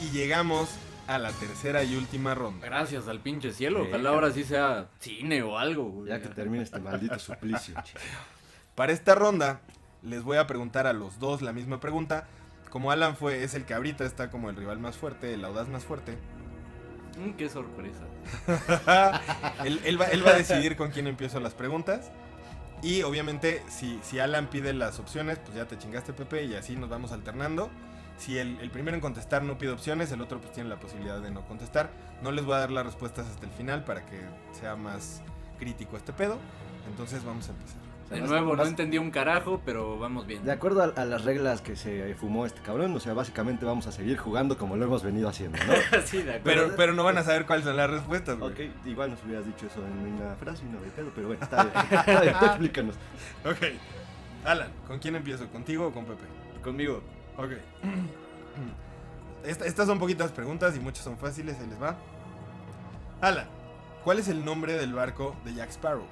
[0.00, 0.70] Y llegamos
[1.14, 2.66] a la tercera y última ronda.
[2.66, 3.82] Gracias al pinche cielo.
[3.82, 6.08] Ojalá ahora sí sea cine o algo, güey.
[6.08, 7.74] Ya que termine este maldito suplicio.
[8.74, 9.60] Para esta ronda
[10.02, 12.26] les voy a preguntar a los dos la misma pregunta.
[12.70, 15.68] Como Alan fue, es el que ahorita está como el rival más fuerte, el audaz
[15.68, 16.16] más fuerte.
[17.18, 18.00] Mm, qué sorpresa.
[19.64, 22.10] él, él va, él va a decidir con quién empiezo las preguntas.
[22.82, 26.74] Y obviamente, si, si Alan pide las opciones, pues ya te chingaste, Pepe, y así
[26.74, 27.70] nos vamos alternando.
[28.22, 31.20] Si el, el primero en contestar no pide opciones, el otro pues tiene la posibilidad
[31.20, 31.90] de no contestar.
[32.22, 34.20] No les voy a dar las respuestas hasta el final para que
[34.52, 35.22] sea más
[35.58, 36.38] crítico este pedo.
[36.88, 37.76] Entonces vamos a empezar.
[38.04, 40.44] O sea, De vas- nuevo, no entendí un carajo, pero vamos bien.
[40.44, 43.86] De acuerdo a, a las reglas que se fumó este cabrón, o sea, básicamente vamos
[43.88, 45.72] a seguir jugando como lo hemos venido haciendo, ¿no?
[46.04, 46.42] sí, de acuerdo.
[46.64, 48.52] Pero, pero no van a saber cuáles son las respuestas, güey.
[48.52, 51.42] ok, igual nos hubieras dicho eso en una frase y no de pedo, pero bueno,
[51.42, 51.76] está bien.
[52.00, 52.94] Está bien, tú explícanos.
[53.44, 53.62] Ok.
[54.44, 55.46] Alan, ¿con quién empiezo?
[55.48, 56.24] ¿Contigo o con Pepe?
[56.62, 57.02] Conmigo.
[57.36, 57.52] Ok.
[59.44, 61.96] Esta- estas son poquitas preguntas y muchas son fáciles, ahí les va.
[63.20, 63.46] Alan,
[64.04, 66.06] ¿cuál es el nombre del barco de Jack Sparrow?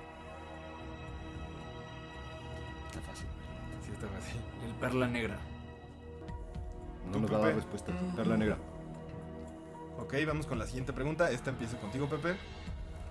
[2.88, 3.26] Está fácil.
[3.84, 4.40] Sí, está fácil.
[4.66, 5.36] El Perla Negra.
[7.06, 7.92] No ¿Tú, nos va a dar respuesta.
[8.16, 8.56] Perla negra.
[9.98, 11.30] Ok, vamos con la siguiente pregunta.
[11.30, 12.36] Esta empieza contigo, Pepe.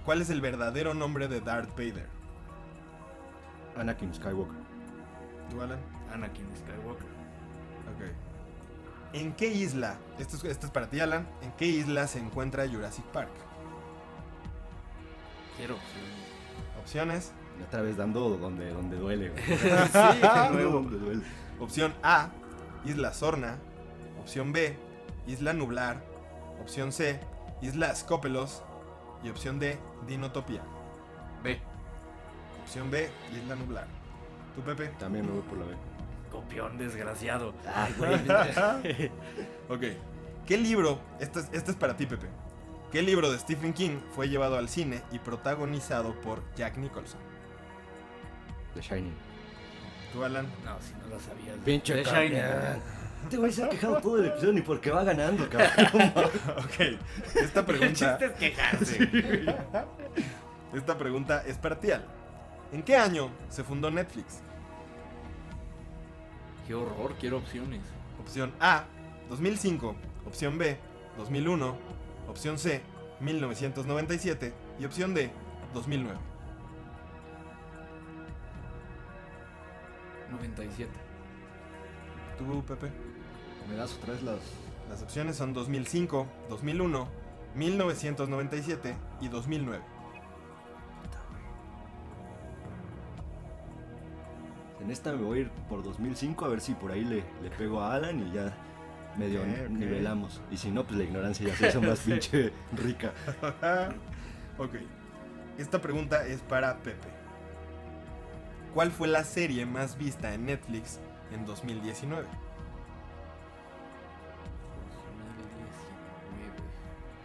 [0.06, 2.08] ¿Cuál es el verdadero nombre de Darth Vader?
[3.78, 4.58] Anakin Skywalker.
[5.50, 5.80] ¿Tú, Alan?
[6.14, 7.08] Anakin Skywalker.
[7.96, 9.14] Ok.
[9.14, 9.98] ¿En qué isla?
[10.20, 11.28] Esto es, esto es para ti, Alan.
[11.42, 13.32] ¿En qué isla se encuentra Jurassic Park?
[15.58, 16.14] Quiero opciones.
[16.80, 17.32] Opciones.
[17.60, 19.30] Y otra vez dando donde, donde duele.
[19.30, 19.44] güey.
[19.48, 20.72] sí, nuevo.
[20.74, 21.24] Donde duele.
[21.60, 22.30] Opción A,
[22.86, 23.58] Isla Sorna.
[24.22, 24.78] Opción B,
[25.28, 26.02] Isla Nublar.
[26.62, 27.20] Opción C,
[27.62, 28.64] Isla Scopelos.
[29.24, 29.78] Y opción D,
[30.08, 30.62] Dinotopia.
[31.44, 31.60] B.
[32.62, 33.88] Opción B, Isla Nublar.
[34.56, 34.88] ¿Tú, Pepe?
[35.00, 35.89] También me voy por la B.
[36.40, 37.54] Copión desgraciado.
[37.76, 38.12] Ay, güey.
[39.70, 39.84] Ok.
[40.48, 41.00] ¿Qué libro?
[41.20, 42.28] Esto es, esto es para ti, Pepe.
[42.92, 47.20] ¿Qué libro de Stephen King fue llevado al cine y protagonizado por Jack Nicholson?
[48.74, 49.14] The Shining.
[50.14, 50.48] ¿Tú, Alan?
[50.66, 51.56] No, si no lo sabías.
[51.66, 52.04] Pinche The.
[52.04, 52.42] Shining.
[53.26, 56.14] Este güey se ha quejado todo el episodio ni porque va ganando, cabrón.
[56.58, 56.80] Ok.
[57.36, 58.18] Esta El pregunta.
[58.18, 59.10] chiste es quejarse.
[60.74, 62.08] Esta pregunta es para ti, Alan.
[62.72, 64.40] ¿En qué año se fundó Netflix?
[66.70, 67.82] Qué horror, quiero opciones.
[68.22, 68.84] Opción A,
[69.28, 69.96] 2005.
[70.28, 70.78] Opción B,
[71.18, 71.76] 2001.
[72.28, 72.84] Opción C,
[73.22, 74.54] 1997.
[74.80, 75.32] Y opción D,
[75.74, 76.20] 2009.
[80.30, 80.92] 97.
[82.38, 82.92] ¿Tú, Pepe?
[83.68, 84.40] ¿Me das otra vez las...?
[84.92, 87.08] Las opciones son 2005, 2001,
[87.56, 89.84] 1997 y 2009.
[94.90, 97.52] En esta me voy a ir por 2005 a ver si por ahí le, le
[97.56, 98.58] pego a Alan y ya
[99.20, 100.42] medio nivelamos.
[100.50, 103.14] Y si no, pues la ignorancia ya se hizo más pinche rica.
[104.58, 104.78] ok.
[105.60, 107.08] Esta pregunta es para Pepe.
[108.74, 111.00] ¿Cuál fue la serie más vista en Netflix
[111.32, 112.24] en 2019?
[112.24, 112.28] 2019.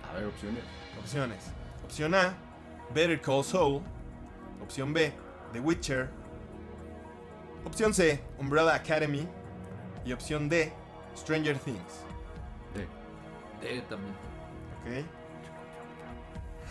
[0.07, 0.65] A ver, opciones.
[1.01, 1.45] Opciones.
[1.83, 2.35] Opción A,
[2.93, 3.81] Better Call Saul.
[4.63, 5.15] Opción B,
[5.55, 6.24] The Witcher.
[7.65, 9.27] Opción C, Umbrella Academy.
[10.05, 10.73] Y opción D,
[11.17, 12.05] Stranger Things.
[12.75, 12.87] D.
[13.61, 14.15] D también.
[14.83, 15.07] Ok.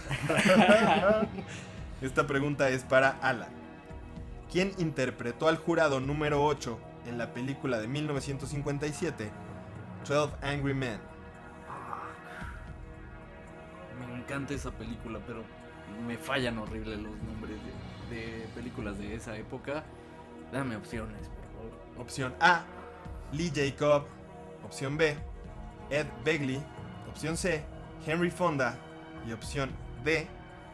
[2.02, 3.50] Esta pregunta es para Alan.
[4.52, 9.32] ¿Quién interpretó al jurado número 8 en la película de 1957,
[10.08, 11.00] 12 Angry Men?
[14.00, 15.44] Me encanta esa película, pero
[16.06, 17.58] me fallan horrible los nombres
[18.10, 19.84] de, de películas de esa época.
[20.54, 21.72] Dame opciones, por favor.
[21.98, 22.64] Opción A,
[23.32, 24.04] Lee Jacob.
[24.64, 25.16] Opción B,
[25.90, 26.64] Ed Begley.
[27.10, 27.64] Opción C,
[28.06, 28.78] Henry Fonda.
[29.28, 29.72] Y opción
[30.04, 30.28] D,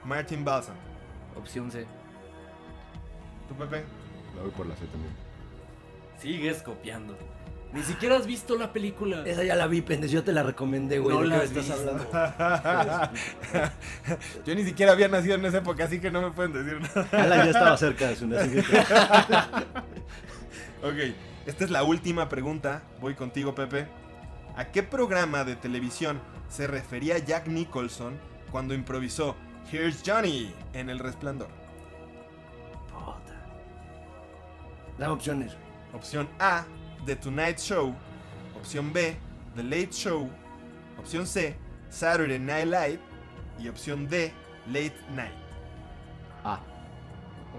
[0.03, 0.75] Martin Balsam.
[1.37, 1.85] Opción C.
[3.47, 3.85] ¿Tú, Pepe?
[4.35, 5.13] La voy por la C también.
[6.17, 7.17] Sigues copiando.
[7.71, 9.23] Ni siquiera has visto la película.
[9.25, 10.11] Esa ya la vi, pendejo.
[10.11, 11.15] Yo te la recomendé, güey.
[11.15, 11.89] No ¿De qué la estás visto.
[12.17, 13.11] hablando?
[14.45, 17.07] Yo ni siquiera había nacido en esa época, así que no me pueden decir nada.
[17.11, 18.71] Alan ya estaba cerca de su nacimiento.
[20.81, 20.95] Ok,
[21.45, 22.83] esta es la última pregunta.
[23.01, 23.85] Voy contigo, Pepe.
[24.55, 28.17] ¿A qué programa de televisión se refería Jack Nicholson
[28.49, 29.35] cuando improvisó
[29.69, 31.49] Here's Johnny en El Resplandor?
[34.97, 35.51] Dame opciones.
[35.93, 36.63] Opción A,
[37.05, 37.95] The Tonight Show.
[38.57, 39.17] Opción B,
[39.55, 40.29] The Late Show.
[40.97, 41.55] Opción C,
[41.89, 42.99] Saturday Night Live.
[43.59, 44.33] Y opción D,
[44.67, 45.33] Late Night.
[46.43, 46.59] A.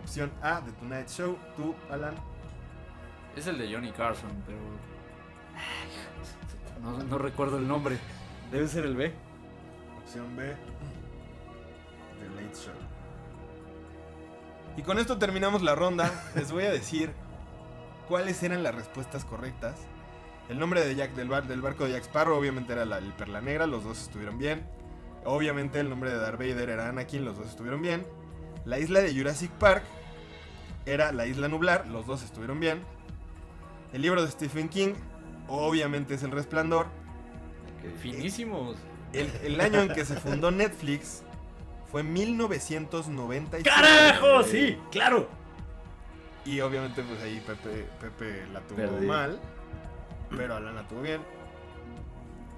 [0.03, 1.39] Opción A, The Tonight Show.
[1.57, 2.15] Tú, Alan.
[3.37, 4.59] Es el de Johnny Carson, pero.
[6.83, 7.99] No, no recuerdo el nombre.
[8.51, 9.13] Debe ser el B.
[10.03, 10.57] Opción B,
[12.19, 12.75] The Late Show.
[14.77, 16.11] Y con esto terminamos la ronda.
[16.35, 17.13] Les voy a decir
[18.11, 19.77] cuáles eran las respuestas correctas.
[20.49, 23.13] El nombre de Jack del, bar- del barco de Jack Sparrow obviamente era la, el
[23.13, 24.67] Perla Negra, los dos estuvieron bien.
[25.25, 28.05] Obviamente el nombre de Darth Vader era Anakin, los dos estuvieron bien.
[28.65, 29.85] La isla de Jurassic Park
[30.87, 32.83] era la isla Nublar, los dos estuvieron bien.
[33.93, 34.95] El libro de Stephen King,
[35.47, 36.87] obviamente es El Resplandor.
[38.03, 38.77] Finísimos.
[39.13, 41.23] El, el año en que se fundó Netflix
[41.93, 43.63] fue 1997.
[43.69, 44.43] ¡Carajo!
[44.43, 45.29] Sí, claro.
[46.45, 49.07] Y obviamente pues ahí Pepe, Pepe la tuvo Perdí.
[49.07, 49.39] mal,
[50.37, 51.21] pero Alan la tuvo bien.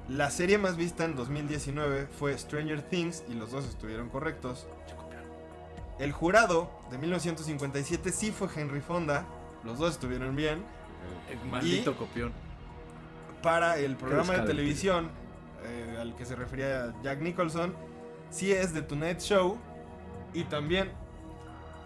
[0.09, 4.66] La serie más vista en 2019 fue Stranger Things y los dos estuvieron correctos.
[5.99, 9.24] El jurado de 1957 sí fue Henry Fonda,
[9.64, 10.64] los dos estuvieron bien.
[11.30, 12.33] El maldito copión.
[13.43, 15.11] Para el programa de televisión
[15.64, 17.74] eh, al que se refería Jack Nicholson,
[18.30, 19.59] sí es The Tonight Show
[20.35, 20.91] y también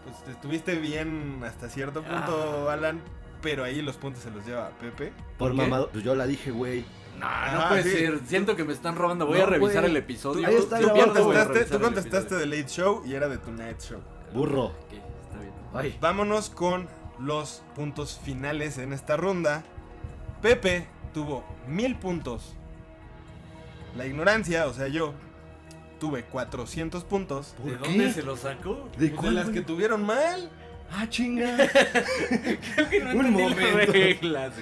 [0.06, 2.72] pues estuviste bien hasta cierto punto, Ah.
[2.74, 3.00] Alan,
[3.42, 5.12] pero ahí los puntos se los lleva Pepe.
[5.38, 5.56] Por qué?
[5.56, 6.84] mamado, pues yo la dije, güey.
[7.18, 7.90] No, no Ah, puede sí.
[7.90, 8.20] ser.
[8.26, 9.26] Siento que me están robando.
[9.26, 9.90] Voy No, a revisar güey.
[9.90, 10.46] el episodio.
[10.46, 12.36] Ahí está Tú contestaste, tú contestaste.
[12.36, 14.00] The Late Show y era The Tonight Show.
[14.34, 14.64] Burro.
[14.66, 15.52] Ok, está bien.
[15.74, 15.96] Ay.
[16.00, 16.88] Vámonos con
[17.18, 19.64] los puntos finales en esta ronda.
[20.42, 22.54] Pepe tuvo mil puntos.
[23.96, 25.14] La ignorancia, o sea, yo,
[25.98, 27.54] tuve 400 puntos.
[27.60, 27.88] ¿Por ¿De qué?
[27.88, 28.88] dónde se lo sacó?
[28.98, 30.50] De las que tuvieron mal.
[30.92, 31.56] Ah, chinga.
[32.74, 33.92] Creo que no Un momento.
[33.92, 34.52] reglas.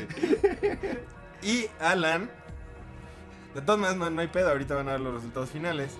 [1.42, 2.30] Y Alan,
[3.54, 5.92] de todas maneras no, no hay pedo, ahorita van a ver los resultados finales.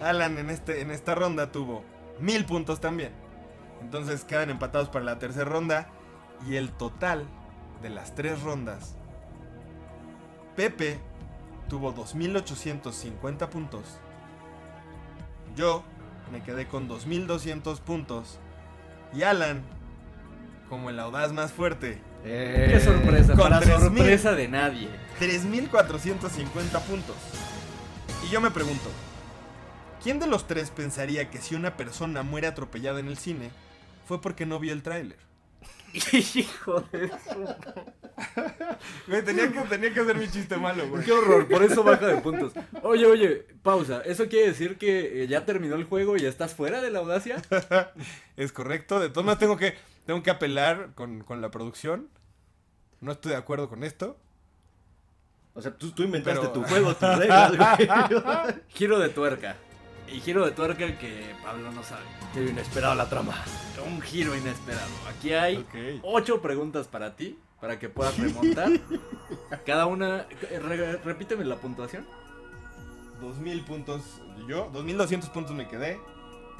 [0.00, 1.82] Alan en, este, en esta ronda tuvo
[2.20, 3.12] mil puntos también.
[3.80, 5.88] Entonces quedan empatados para la tercera ronda.
[6.48, 7.26] Y el total
[7.82, 8.94] de las tres rondas,
[10.56, 10.98] Pepe
[11.68, 13.98] tuvo 2.850 puntos.
[15.56, 15.84] Yo
[16.32, 18.38] me quedé con 2.200 puntos.
[19.12, 19.62] Y Alan,
[20.68, 23.28] como el audaz más fuerte, Eh, Qué sorpresa.
[23.34, 23.98] Con Para 3000.
[23.98, 24.88] sorpresa de nadie.
[25.18, 27.16] 3.450 puntos.
[28.26, 28.90] Y yo me pregunto,
[30.02, 33.50] ¿quién de los tres pensaría que si una persona muere atropellada en el cine
[34.06, 35.16] fue porque no vio el tráiler?
[36.12, 37.54] Hijo de su...
[39.06, 41.04] Güey, tenía que, tenía que hacer mi chiste malo, güey.
[41.04, 42.52] Qué horror, por eso baja de puntos.
[42.82, 44.02] Oye, oye, pausa.
[44.04, 47.00] ¿Eso quiere decir que eh, ya terminó el juego y ya estás fuera de la
[47.00, 47.42] audacia?
[48.36, 49.74] Es correcto, de todas maneras tengo que,
[50.06, 52.08] tengo que apelar con, con la producción.
[53.00, 54.16] No estoy de acuerdo con esto.
[55.54, 57.88] O sea, tú, tú inventaste Pero- tu juego, tus reglas, güey.
[58.68, 59.56] Giro de tuerca.
[60.12, 62.02] Y giro de tuerca que Pablo no sabe.
[62.34, 63.32] Qué inesperado la trama.
[63.86, 64.90] Un giro inesperado.
[65.08, 66.00] Aquí hay Ok.
[66.02, 68.70] ocho preguntas para ti, para que puedas remontar.
[69.66, 70.26] Cada una...
[70.50, 72.06] re- repíteme la puntuación.
[73.20, 74.00] 2.000 puntos
[74.48, 75.98] yo, 2.200 puntos me quedé.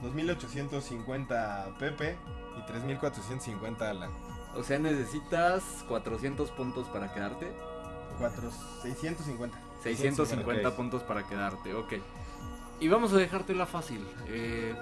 [0.03, 2.16] 2.850 Pepe
[2.59, 4.11] y 3.450 Alan.
[4.55, 7.51] O sea, necesitas 400 puntos para quedarte.
[8.18, 8.51] 4,
[8.82, 9.59] 650.
[9.82, 10.74] 650 ok.
[10.76, 11.94] puntos para quedarte, ok.
[12.80, 14.07] Y vamos a dejártela fácil.
[14.28, 14.74] Eh,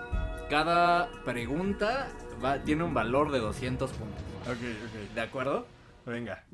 [0.51, 2.09] cada pregunta
[2.45, 4.23] va, tiene un valor de 200 puntos.
[4.47, 5.15] Ok, ok.
[5.15, 5.67] ¿De acuerdo?
[6.09, 6.45] Venga.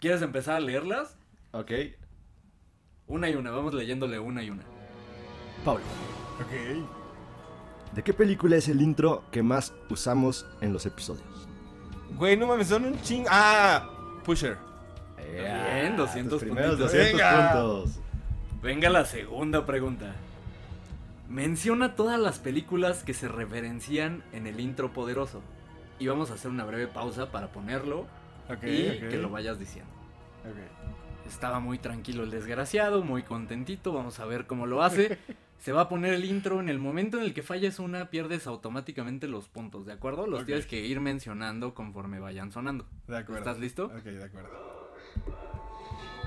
[0.00, 1.16] ¿Quieres empezar a leerlas?
[1.52, 1.72] Ok.
[3.06, 4.62] Una y una, vamos leyéndole una y una.
[5.64, 5.82] Pablo,
[6.40, 7.94] Ok.
[7.94, 11.48] ¿de qué película es el intro que más usamos en los episodios?
[12.16, 13.24] Güey, no mames, son un ching.
[13.28, 13.88] Ah,
[14.24, 14.56] Pusher.
[15.32, 16.92] Bien, 200 tus primeros puntitos.
[16.92, 17.52] 200 Venga.
[17.52, 17.98] puntos.
[18.62, 20.14] Venga la segunda pregunta.
[21.28, 25.40] Menciona todas las películas que se referencian en el intro poderoso.
[25.98, 28.06] Y vamos a hacer una breve pausa para ponerlo
[28.62, 29.90] Y que lo vayas diciendo.
[31.26, 35.18] Estaba muy tranquilo el desgraciado, muy contentito, vamos a ver cómo lo hace.
[35.58, 38.46] Se va a poner el intro en el momento en el que falles una, pierdes
[38.46, 40.26] automáticamente los puntos, ¿de acuerdo?
[40.26, 42.86] Los tienes que ir mencionando conforme vayan sonando.
[43.06, 43.38] De acuerdo.
[43.38, 43.86] ¿Estás listo?
[43.86, 44.50] Ok, de acuerdo.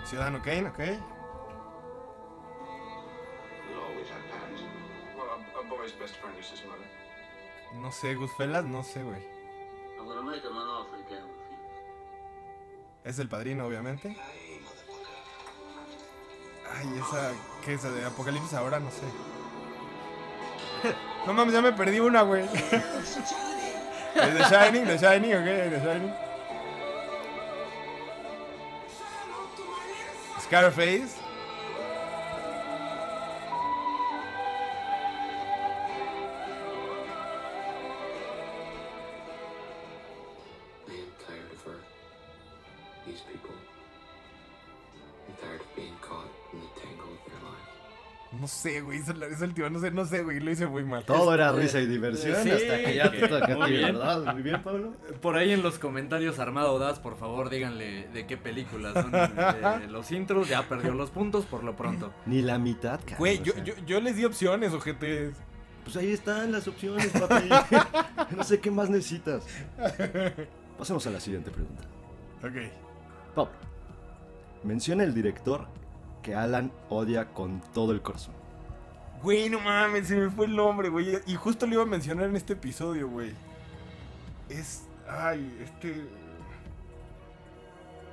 [0.06, 0.80] Ciudadano Kane, ok.
[7.82, 9.22] No sé, Goodfellas, no sé, güey.
[9.98, 11.37] I'm gonna make him an offer refuse.
[13.08, 14.18] Es el padrino, obviamente.
[16.76, 17.32] Ay, esa.
[17.64, 18.80] ¿Qué es de Apocalipsis ahora?
[18.80, 19.04] No sé.
[21.26, 22.46] No mames, ya me perdí una, güey.
[24.16, 26.14] Es The Shining, The Shining, ok, The Shining.
[30.42, 31.27] Scarface.
[48.68, 50.84] Sé, güey, es el, es el tío, no sé, no sé, güey, lo hice muy
[50.84, 51.04] mal.
[51.04, 53.94] Todo era risa y diversión Sí, hasta que ya te toca a muy ti, bien.
[53.94, 54.34] ¿verdad?
[54.34, 54.94] Muy bien, Pablo.
[55.22, 59.12] Por ahí en los comentarios Armado Das, por favor, díganle de qué películas son
[59.92, 60.50] los intros.
[60.50, 62.14] Ya perdió los puntos por lo pronto.
[62.26, 63.18] Ni la mitad, cabrón.
[63.20, 63.64] Güey, o yo, sea.
[63.64, 65.36] yo, yo les di opciones, ojetes.
[65.84, 67.50] Pues ahí están las opciones, papi.
[68.36, 69.46] no sé qué más necesitas.
[70.78, 71.84] Pasemos a la siguiente pregunta.
[72.44, 72.72] Ok.
[73.34, 73.52] Pablo,
[74.64, 75.68] Menciona el director
[76.22, 78.34] que Alan odia con todo el corazón.
[79.22, 81.18] Güey, no mames, se me fue el nombre, güey.
[81.26, 83.32] Y justo lo iba a mencionar en este episodio, güey.
[84.50, 84.84] Es.
[85.10, 86.06] Ay, este.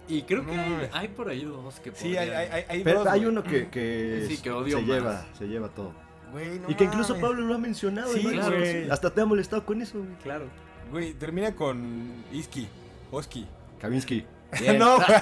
[0.07, 2.85] Y creo No que hay por ahí dos que Sí, hay, podrían- hay, hay, hay
[2.85, 4.91] Pero dos, hay uno que, que, Sí, que odio se más.
[4.95, 5.93] lleva, se lleva todo.
[6.33, 7.19] Güey, no y que incluso.
[7.21, 8.13] Pablo lo ha mencionado.
[8.13, 8.27] Sí.
[8.91, 10.15] Hasta te ha molestado con eso, güey.
[10.23, 10.47] Claro.
[10.91, 12.69] Güey, termina con Iski.
[13.11, 13.47] Oski.
[13.81, 14.25] Kavinsky.
[14.79, 15.09] no, güey.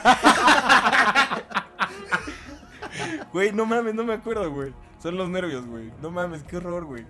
[3.32, 4.72] Güey, no mames, no me acuerdo, güey.
[5.02, 5.90] Son los nervios, güey.
[6.00, 7.04] No mames, qué horror, güey.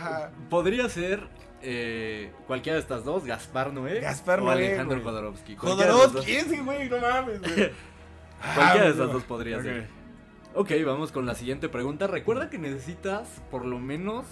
[0.00, 1.28] Ah, Podría ser
[1.62, 5.04] eh, cualquiera de estas dos, Gaspar Noé Gaspar o Noé, Alejandro güey.
[5.04, 5.56] Jodorowsky.
[5.56, 7.54] Cualquiera de las Jodorowsky, dos- ese, güey, no mames, güey.
[8.54, 9.06] Cualquiera de no.
[9.06, 9.88] dos podría ser.
[10.54, 12.06] Ok, vamos con la siguiente pregunta.
[12.06, 14.24] Recuerda que necesitas por lo menos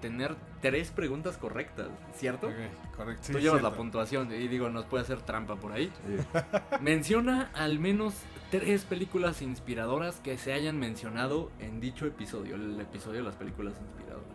[0.00, 2.46] tener tres preguntas correctas, ¿cierto?
[2.48, 2.54] Ok,
[2.96, 3.22] correcto.
[3.26, 3.70] Tú sí, llevas cierto.
[3.70, 5.92] la puntuación y digo, nos puede hacer trampa por ahí.
[6.06, 6.40] Sí.
[6.80, 8.14] Menciona al menos
[8.50, 13.74] tres películas inspiradoras que se hayan mencionado en dicho episodio, el episodio de las películas
[13.80, 14.26] inspiradoras.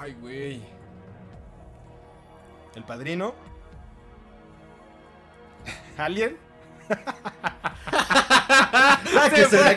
[0.00, 0.62] Ay, güey.
[2.74, 3.34] El padrino.
[5.98, 6.36] Alien.
[9.34, 9.76] que se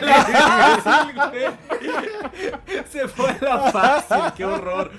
[2.90, 4.92] Se fue la fácil, qué horror.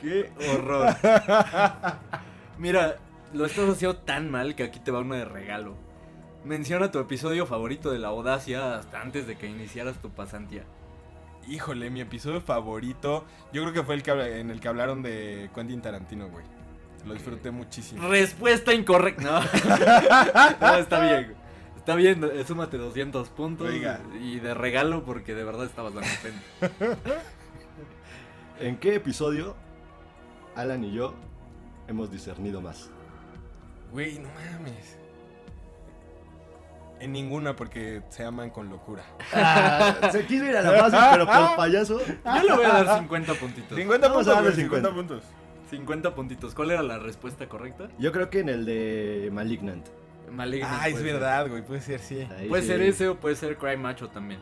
[0.00, 0.94] Qué horror.
[2.58, 2.96] Mira,
[3.32, 5.83] lo estás haciendo tan mal que aquí te va una de regalo.
[6.44, 10.64] Menciona tu episodio favorito de la audacia hasta antes de que iniciaras tu pasantía.
[11.48, 13.24] Híjole, mi episodio favorito.
[13.52, 16.44] Yo creo que fue el que en el que hablaron de Quentin Tarantino, güey.
[17.06, 18.06] Lo disfruté muchísimo.
[18.08, 19.22] Respuesta incorrecta.
[19.22, 19.40] No.
[20.60, 21.34] No, está bien.
[21.76, 23.68] Está bien, eh, súmate 200 puntos.
[23.68, 24.00] Oiga.
[24.20, 26.96] Y de regalo porque de verdad estabas dando pena.
[28.60, 29.54] ¿En qué episodio
[30.54, 31.14] Alan y yo
[31.88, 32.90] hemos discernido más?
[33.92, 35.03] Güey, no mames.
[37.00, 39.02] En ninguna porque se aman con locura.
[39.34, 42.00] Ah, se quiso ir a la fácil, pero por payaso.
[42.00, 43.76] Yo le voy a dar 50 puntitos.
[43.76, 44.94] 50 Vamos puntos, a darle güey, 50 50.
[44.94, 45.30] puntos.
[45.70, 46.54] 50 puntitos.
[46.54, 47.88] ¿Cuál era la respuesta correcta?
[47.98, 49.86] Yo creo que en el de Malignant.
[50.30, 50.72] Malignant.
[50.80, 51.04] Ah, es ser.
[51.04, 51.62] verdad, güey.
[51.62, 52.26] Puede ser, sí.
[52.38, 52.68] Ahí Puede sí.
[52.68, 54.40] ser ese o puede ser Cry Macho también.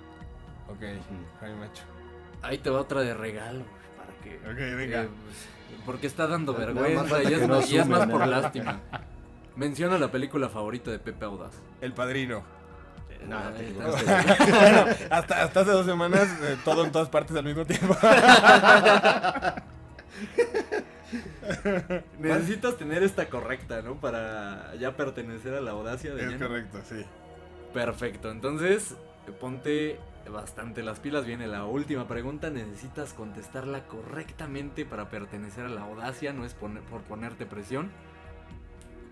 [0.68, 0.82] Ok,
[1.42, 1.82] ay, macho.
[2.42, 4.36] Ahí te va otra de regalo, güey, para que...
[4.48, 5.02] Ok, venga.
[5.02, 8.80] eh, pues, porque está dando vergüenza y es, no más- y es más por lástima.
[9.56, 11.52] Menciona la película favorita de Pepe Audaz.
[11.80, 12.42] El padrino.
[13.28, 14.10] No, Ah, te ahí equivocaste.
[14.10, 14.58] está.
[14.58, 17.96] bueno, hasta, hasta hace dos semanas, eh, todo en todas partes al mismo tiempo.
[22.18, 23.96] Necesitas tener esta correcta, ¿no?
[23.96, 27.04] Para ya pertenecer a la audacia de es correcto, sí.
[27.74, 28.94] Perfecto, entonces
[29.40, 29.98] ponte
[30.30, 31.24] bastante las pilas.
[31.26, 32.50] Viene la última pregunta.
[32.50, 36.32] Necesitas contestarla correctamente para pertenecer a la audacia.
[36.32, 37.90] No es poner- por ponerte presión.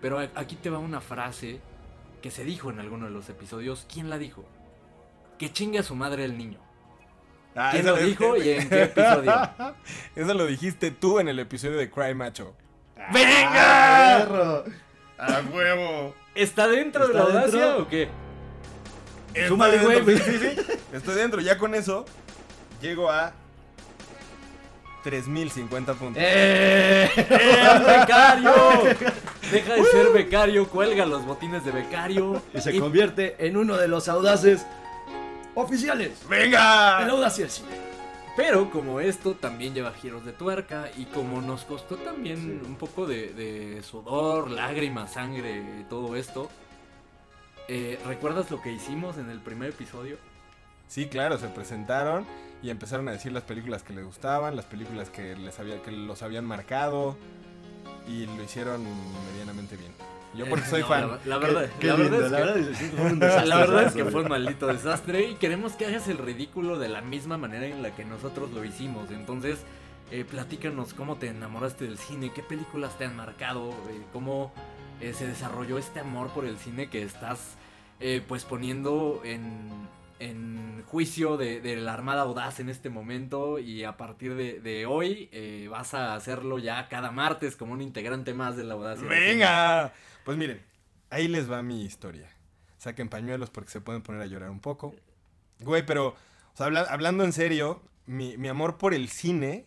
[0.01, 1.59] Pero aquí te va una frase
[2.21, 3.85] que se dijo en alguno de los episodios.
[3.91, 4.45] ¿Quién la dijo?
[5.37, 6.59] Que chingue a su madre el niño.
[7.55, 9.49] Ah, ¿Quién lo dijo y en qué episodio?
[10.15, 12.55] Eso lo dijiste tú en el episodio de Cry Macho.
[13.11, 14.17] ¡Venga!
[14.19, 14.63] Perro.
[15.17, 16.15] ¡A huevo!
[16.33, 17.83] ¿Está dentro de la ¿Está audacia dentro?
[17.83, 18.09] o qué?
[19.47, 20.05] Súmale, Estoy güey.
[20.05, 20.79] dentro, Sí, sí, sí.
[20.93, 21.41] Estoy dentro.
[21.41, 22.05] Ya con eso,
[22.81, 23.33] llego a
[25.03, 26.21] 3050 puntos.
[26.25, 27.09] ¡Eh!
[27.15, 28.51] ¡Eh, becario!
[29.51, 32.41] Deja de ser becario, cuelga los botines de becario.
[32.53, 34.65] Y se convierte en uno de los audaces
[35.55, 37.05] oficiales ¡Venga!
[37.07, 37.69] audacia del cine.
[38.37, 42.65] Pero como esto también lleva giros de tuerca y como nos costó también Sí.
[42.65, 46.49] un poco de, de sudor, lágrimas, sangre todo esto,
[47.67, 50.17] eh, ¿recuerdas lo que hicimos en el primer episodio?
[50.87, 52.25] Sí, claro, se presentaron
[52.63, 55.91] y empezaron a decir las películas que les gustaban, las películas que les había, que
[55.91, 57.17] los habían marcado
[58.07, 58.83] y lo hicieron
[59.31, 59.91] medianamente bien.
[60.33, 61.09] Yo porque Eh, soy no, fan.
[61.09, 63.19] La, la verdad, Qué la lindo, verdad es la que- verdad es que fue un
[63.19, 63.55] La desastre.
[63.57, 67.01] verdad es que fue un maldito desastre y queremos que hagas el ridículo de la
[67.01, 69.11] misma manera en la que nosotros lo hicimos.
[69.11, 69.59] Entonces,
[70.09, 74.53] eh, platícanos cómo te enamoraste del cine, qué películas te han marcado, eh, cómo
[75.01, 77.55] eh, se desarrolló este amor por el cine que estás
[77.99, 79.69] eh, pues poniendo en,
[80.21, 85.67] en juicio de, la Armada Audaz en este momento y a partir de, hoy eh,
[85.69, 89.09] vas a hacerlo ya cada martes como un integrante más de la Cine.
[89.09, 89.93] ¡Venga!
[90.23, 90.61] Pues miren,
[91.09, 92.29] ahí les va mi historia.
[92.77, 94.95] Saquen pañuelos porque se pueden poner a llorar un poco.
[95.59, 96.15] Güey, pero, o
[96.55, 99.65] sea, habla- hablando en serio, mi, mi amor por el cine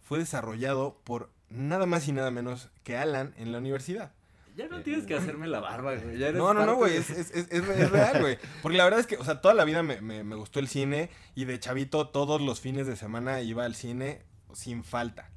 [0.00, 4.12] fue desarrollado por nada más y nada menos que Alan en la universidad.
[4.56, 6.18] Ya no tienes que hacerme la barba, güey.
[6.18, 8.38] ya eres No, no, no, güey, de- es, es, es, es- real, güey.
[8.62, 10.68] Porque la verdad es que, o sea, toda la vida me, me- me gustó el
[10.68, 14.22] cine y de chavito todos los fines de semana iba al cine
[14.54, 15.30] sin falta.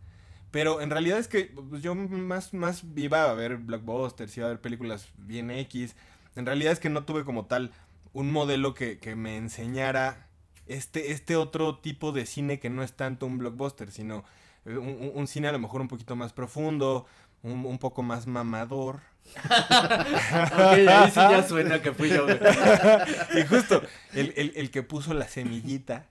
[0.52, 4.50] Pero en realidad es que pues, yo más, más iba a ver blockbusters, iba a
[4.50, 5.96] ver películas bien X.
[6.36, 7.72] en realidad es que no tuve como tal
[8.14, 10.28] un modelo que, que me enseñara
[10.66, 14.24] este, este otro tipo de cine que no es tanto un blockbuster, sino
[14.66, 17.06] eh, un- un cine a lo mejor un poquito más profundo,
[17.44, 19.02] un, un poco más mamador.
[19.40, 22.38] Ok, ahí sí ya suena que fui yo, güey.
[23.38, 23.82] y justo,
[24.14, 26.06] el, el- el que puso la semillita,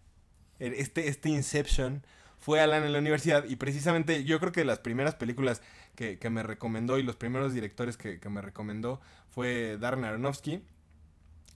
[0.59, 2.05] este, este Inception,
[2.39, 3.45] fue Alan en la universidad.
[3.45, 5.63] Y precisamente yo creo que las primeras películas
[5.97, 9.01] que, que me recomendó y los primeros directores que, que me recomendó
[9.31, 10.63] fue Darren Aronofsky.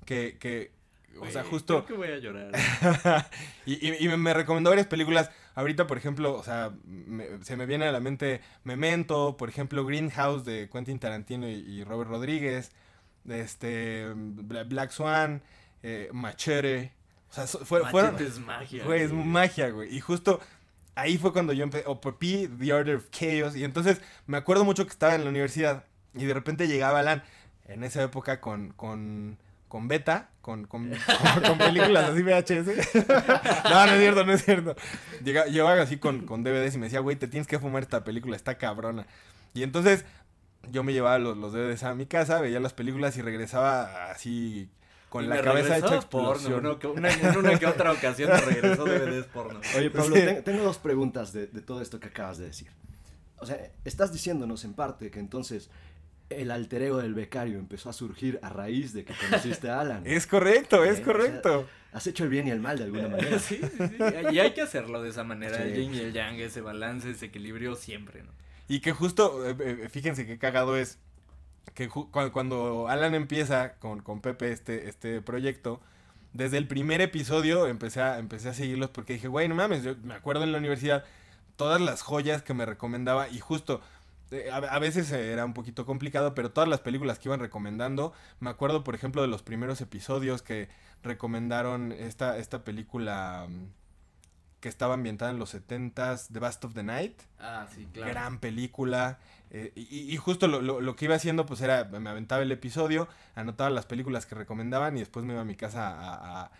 [0.05, 0.73] Que, que
[1.21, 1.85] o sea, justo...
[1.85, 2.51] Creo que voy a llorar.
[3.67, 5.31] y, y- me recomendó varias películas.
[5.55, 9.85] Ahorita, por ejemplo, o sea, me- se me viene a la mente Memento, por ejemplo,
[9.85, 12.73] Greenhouse de Quentin Tarantino y, y Robert Rodríguez,
[13.29, 15.43] este, Bla- Black Swan,
[15.83, 16.93] eh, Machete.
[17.31, 18.17] O sea, fue- fueron...
[18.23, 18.85] Es magia.
[18.85, 19.95] Güey, es magia, güey.
[19.95, 20.41] Y justo
[20.95, 23.57] ahí fue cuando yo empecé, o Pi, The Order of Chaos.
[23.57, 25.85] Y entonces me acuerdo mucho que estaba en la universidad
[26.15, 27.23] y de repente llegaba Alan
[27.67, 29.39] en esa época con, con,
[29.73, 32.95] con beta, con, con, con- con películas así VHS.
[33.65, 34.77] no, no es cierto, no es cierto.
[35.25, 38.05] Llega, llegaba así con, con DVDs y me decía, güey, te tienes que fumar esta
[38.05, 39.07] película, está cabrona.
[39.55, 40.05] Y entonces
[40.71, 44.69] yo me llevaba los, los DVDs a mi casa, veía las películas y regresaba así
[45.09, 46.67] con Y la me cabeza hecha porno, explosión.
[46.67, 49.59] uno una, en una que otra ocasión me regresó DVDs porno.
[49.79, 50.21] Oye, Pablo, Sí.
[50.23, 52.69] ten- tengo dos preguntas de, de todo esto que acabas de decir.
[53.39, 53.57] O sea,
[53.87, 55.71] estás diciéndonos en parte que entonces
[56.41, 60.03] el alter ego del becario empezó a surgir a raíz de que conociste a Alan.
[60.07, 61.69] Es correcto, es Eh, o sea, correcto.
[61.93, 63.39] Has hecho el bien y el mal de alguna manera.
[63.39, 63.97] Sí, sí, sí.
[64.33, 65.63] Y hay que hacerlo de esa manera, Sí.
[65.65, 68.31] el yin y el yang, ese balance, ese equilibrio siempre, ¿no?
[68.69, 70.99] Y que justo, eh, eh, fíjense qué cagado es,
[71.75, 75.81] que ju- cuando Alan empieza con, con Pepe este, este proyecto,
[76.33, 79.95] desde el primer episodio empecé a, empecé a seguirlos porque dije, güey, no mames, yo
[80.03, 81.05] me acuerdo en la universidad
[81.57, 83.83] todas las joyas que me recomendaba y justo...
[84.33, 88.51] eh, A, veces era un poquito complicado, pero todas las películas que iban recomendando, me
[88.51, 90.69] acuerdo por ejemplo de los primeros episodios que
[91.03, 93.67] recomendaron esta, esta película mm,
[94.61, 98.11] que estaba ambientada en los 70s, The Best of the Night Ah, sí, claro.
[98.13, 99.19] gran película.
[99.51, 102.53] eh, y, y justo lo, lo- lo que iba haciendo, pues era, me aventaba el
[102.53, 106.15] episodio, anotaba las películas que recomendaban y después me iba a mi casa a,
[106.45, 106.51] a-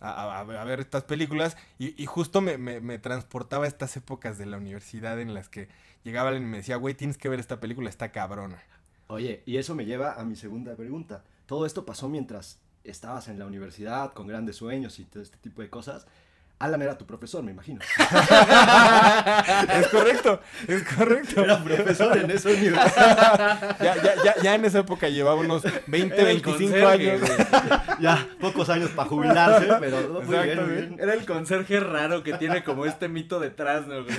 [0.00, 1.56] a- a- a ver estas películas.
[1.78, 5.48] Y, y justo me, me- me transportaba a estas épocas de la universidad en las
[5.48, 5.68] que
[6.04, 8.62] llegaba alguien y me decía, güey, tienes que ver esta película, está cabrona.
[9.08, 11.24] Oye, y eso me lleva a mi segunda pregunta.
[11.46, 15.62] Todo esto pasó mientras estabas en la universidad con grandes sueños y todo este tipo
[15.62, 16.06] de cosas.
[16.58, 17.80] Alan era tu profesor, me imagino.
[19.74, 21.42] es correcto, es correcto.
[21.42, 23.76] Era profesor en esa universidad.
[23.82, 27.30] Ya, ya, ya, ya en esa época llevaba unos 20, Era el 25 conserje, años.
[28.02, 30.96] Ya, pocos años para jubilarse, pero no, muy bien, muy bien.
[30.98, 34.16] Era el conserje raro que tiene como este mito detrás, ¿no, güey?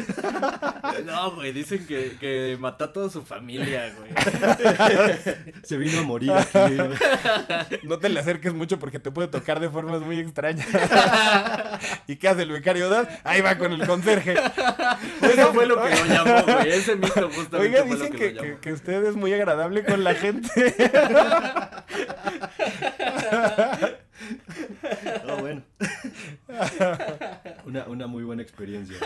[1.06, 4.12] No, güey, dicen que, que mató a toda su familia, güey.
[5.64, 6.78] Se vino a morir aquí.
[7.84, 10.68] No te le acerques mucho porque te puede tocar de formas muy extrañas.
[12.08, 13.08] ¿Y qué hace el becario Dan?
[13.26, 14.36] Ahí va con el conserje.
[15.22, 16.70] Eso fue lo que lo llamó, güey.
[16.70, 19.84] Ese mito justamente Oiga, fue lo dicen que, que, lo que usted es muy agradable
[19.84, 20.76] con la gente.
[25.26, 25.64] No, bueno.
[27.66, 28.98] Una, una muy buena experiencia.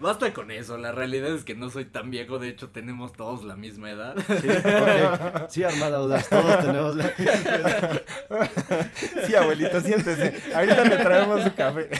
[0.00, 3.44] Basta con eso, la realidad es que no soy tan viejo, de hecho tenemos todos
[3.44, 4.14] la misma edad.
[4.16, 5.50] Sí, ok.
[5.50, 7.12] Sí, Armada Audaz, todos tenemos la...
[9.26, 10.40] Sí, abuelito, siéntese.
[10.54, 11.90] Ahorita le traemos su café.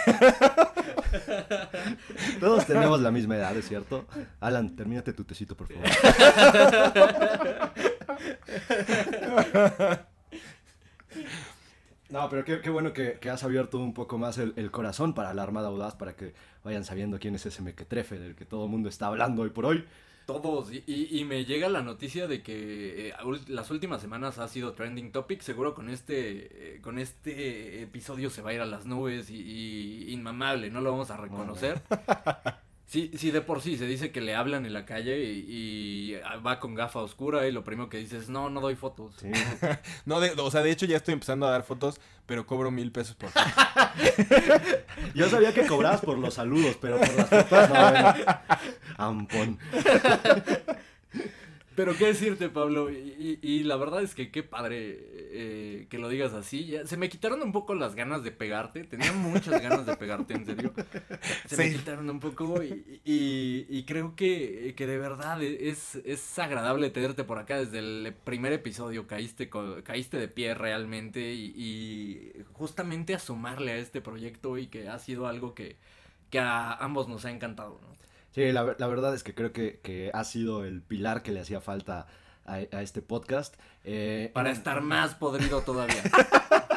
[2.41, 4.07] Todos tenemos la misma edad, ¿es cierto?
[4.41, 5.84] Alan, termínate tu tecito, por favor.
[12.08, 15.14] No, pero qué, qué bueno que, que has abierto un poco más el, el corazón
[15.14, 16.34] para la Armada Audaz, para que
[16.64, 19.64] vayan sabiendo quién es ese mequetrefe del que todo el mundo está hablando hoy por
[19.66, 19.84] hoy.
[20.26, 23.14] Todos, y, y- y me llega la noticia de que eh,
[23.49, 28.42] las últimas semanas ha sido trending topic, seguro con este, eh, con este episodio se
[28.42, 31.80] va a ir a las nubes y, y inmamable, no lo vamos a reconocer.
[32.91, 36.14] Sí, sí, de por sí se dice que le hablan en la calle y, y
[36.45, 39.14] va con gafa oscura y lo primero que dice es, no, no doy fotos.
[39.21, 39.30] Sí.
[40.07, 42.91] No, de- o sea, de hecho ya estoy empezando a dar fotos, pero cobro mil
[42.91, 43.46] pesos por foto.
[45.14, 48.14] Yo sabía que cobrabas por los saludos, pero por las fotos no, bueno.
[48.96, 49.58] Ampón.
[51.76, 54.99] Pero qué decirte, Pablo, y, y- y la verdad es que qué padre
[55.33, 56.67] eh, que lo digas así.
[56.67, 60.34] Ya, se me quitaron un poco las ganas de pegarte, tenía muchas ganas de pegarte,
[60.34, 60.72] en serio.
[61.47, 66.91] Se me quitaron un poco y, y- creo que, que de verdad es, es agradable
[66.91, 69.07] tenerte por acá desde el primer episodio.
[69.07, 69.49] Caíste,
[69.84, 74.99] caíste de pie realmente y, y justamente a sumarle a este proyecto y que ha
[74.99, 75.76] sido algo que,
[76.30, 78.00] que a ambos nos ha encantado, ¿no?
[78.32, 81.40] Sí, la, la verdad es que creo que, que ha sido el pilar que le
[81.40, 82.07] hacía falta
[82.44, 83.57] a, a este podcast.
[83.84, 86.02] Eh, Para estar más podrido todavía.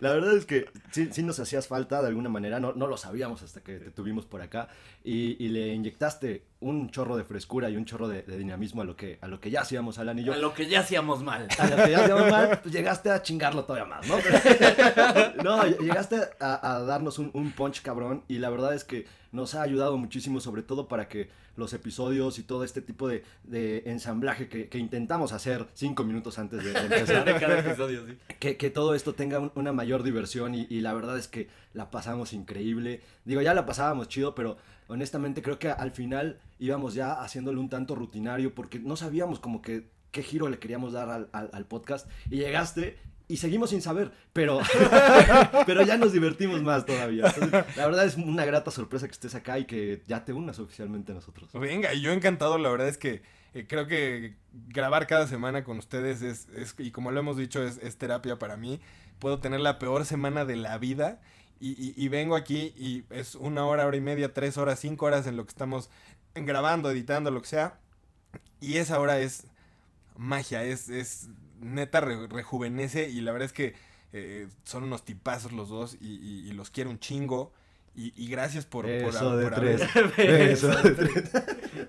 [0.00, 2.96] La verdad es que sí, sí nos hacías falta de alguna manera, no, no lo
[2.96, 4.68] sabíamos hasta que te tuvimos por acá
[5.04, 8.84] y, y le inyectaste un chorro de frescura y un chorro de, de dinamismo a
[8.84, 10.32] lo, que, a lo que ya hacíamos Alan y yo.
[10.32, 11.46] A lo que ya hacíamos mal.
[11.58, 14.16] A lo que ya hacíamos mal, pues llegaste a chingarlo todavía más, ¿no?
[15.42, 19.54] no, llegaste a, a darnos un, un punch cabrón y la verdad es que nos
[19.54, 23.82] ha ayudado muchísimo, sobre todo para que los episodios y todo este tipo de, de
[23.86, 28.16] ensamblaje que, que intentamos hacer cinco minutos antes de, de empezar De cada episodio, sí.
[28.38, 31.48] que, que todo esto tenga un- una mayor diversión y, y la verdad es que
[31.74, 33.00] la pasamos increíble.
[33.24, 34.56] Digo, ya la pasábamos chido, pero
[34.92, 39.62] honestamente creo que al final íbamos ya haciéndolo un tanto rutinario porque no sabíamos como
[39.62, 44.60] que qué giro le queríamos dar al, podcast y llegaste y seguimos sin saber, pero,
[45.66, 47.34] pero ya nos divertimos más todavía.
[47.76, 51.12] La verdad es una grata sorpresa que estés acá y que ya te unas oficialmente
[51.12, 51.48] a nosotros.
[51.54, 53.22] Venga, yo encantado, la verdad es que
[53.54, 54.34] eh, creo que
[54.68, 56.46] grabar cada semana con ustedes es,
[56.78, 58.80] y como lo hemos dicho, es terapia para mí.
[59.18, 61.22] Puedo tener la peor semana de la vida
[61.62, 65.06] y, y- y vengo aquí y es una hora, hora y media, tres horas, cinco
[65.06, 65.88] horas en lo que estamos
[66.34, 67.78] grabando, editando, lo que sea.
[68.60, 69.44] Y esa hora es
[70.16, 71.28] magia, es, es
[71.60, 73.74] neta re- rejuvenece y la verdad es que
[74.12, 77.52] eh, son unos tipazos los dos y, y- y los quiero un chingo.
[77.94, 79.82] Y, y gracias por, por- Eso de por tres.
[79.96, 80.20] haber-
[80.52, 81.30] Eso de tres.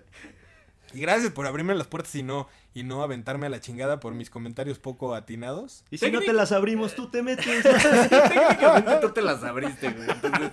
[0.94, 4.14] y gracias por abrirme las puertas y no, y no aventarme a la chingada por
[4.14, 5.84] mis comentarios poco atinados.
[5.91, 7.64] Y si no te las abrimos, tú te metes.
[8.10, 10.07] Técnicamente tú te las abriste, güey.
[10.10, 10.52] Entonces,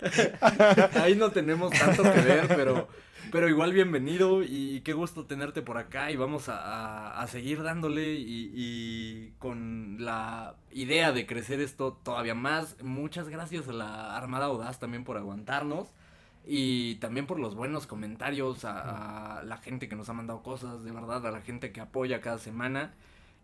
[1.00, 2.88] ahí no tenemos tanto que ver, pero,
[3.32, 7.62] pero igual bienvenido y qué gusto tenerte por acá y vamos a, a- a seguir
[7.62, 12.76] dándole y, y con la idea de crecer esto todavía más.
[12.82, 15.88] Muchas gracias a la Armada Audaz también por aguantarnos.
[16.46, 20.84] Y también por los buenos comentarios a, a la gente que nos ha mandado cosas,
[20.84, 22.94] de verdad, a la gente que apoya cada semana.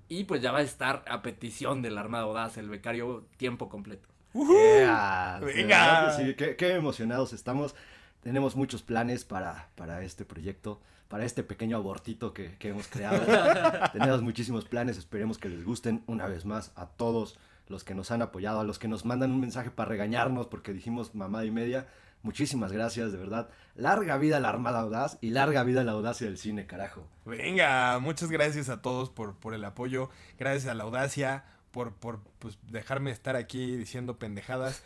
[0.08, 3.68] Y pues ya va a estar a petición de la Armada Audaz, el becario tiempo
[3.68, 4.08] completo.
[4.34, 6.12] Yeah, Venga.
[6.16, 7.74] sí, qué, qué emocionados estamos.
[8.22, 13.20] Tenemos muchos planes para, para este proyecto, para este pequeño abortito que, que hemos creado.
[13.92, 17.38] Tenemos muchísimos planes, esperemos que les gusten una vez más a todos
[17.68, 20.72] los que nos han apoyado, a los que nos mandan un mensaje para regañarnos porque
[20.72, 21.88] dijimos mamada y media.
[22.22, 23.48] Muchísimas gracias, de verdad.
[23.74, 27.06] Larga vida a la Armada Audaz y larga vida a la audacia del cine, carajo.
[27.24, 30.08] Venga, muchas gracias a todos por, por el apoyo,
[30.38, 34.82] gracias a la audacia, por, por pues, dejarme estar aquí diciendo pendejadas.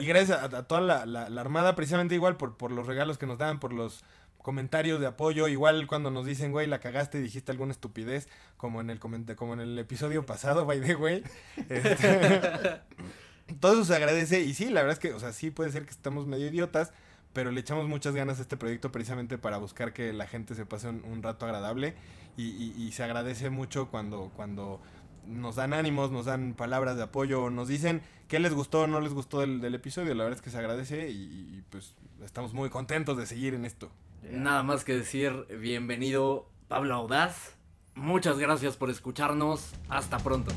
[0.00, 3.18] Y gracias a, a toda la, la- la armada, precisamente igual por, por los regalos
[3.18, 4.02] que nos dan, por los
[4.38, 8.26] comentarios de apoyo, igual cuando nos dicen, güey, la cagaste y dijiste alguna estupidez,
[8.56, 11.22] como en el como en el episodio pasado, by the way.
[11.68, 12.80] Este,
[13.58, 15.84] todo eso se agradece y sí, la verdad es que, o sea, sí puede ser
[15.84, 16.92] que estamos medio idiotas,
[17.32, 20.66] pero le echamos muchas ganas a este proyecto precisamente para buscar que la gente se
[20.66, 21.94] pase un, rato agradable
[22.36, 24.80] y, se agradece mucho cuando, cuando
[25.26, 29.00] nos dan ánimos, nos dan palabras de apoyo, nos dicen qué les gustó o no
[29.00, 31.94] les gustó del, episodio, la verdad es que se agradece y, pues
[32.24, 33.90] estamos muy contentos de seguir en esto.
[34.30, 37.54] Nada más que decir, bienvenido Pablo Audaz.
[37.94, 39.72] Muchas gracias por escucharnos.
[39.88, 40.52] Hasta pronto.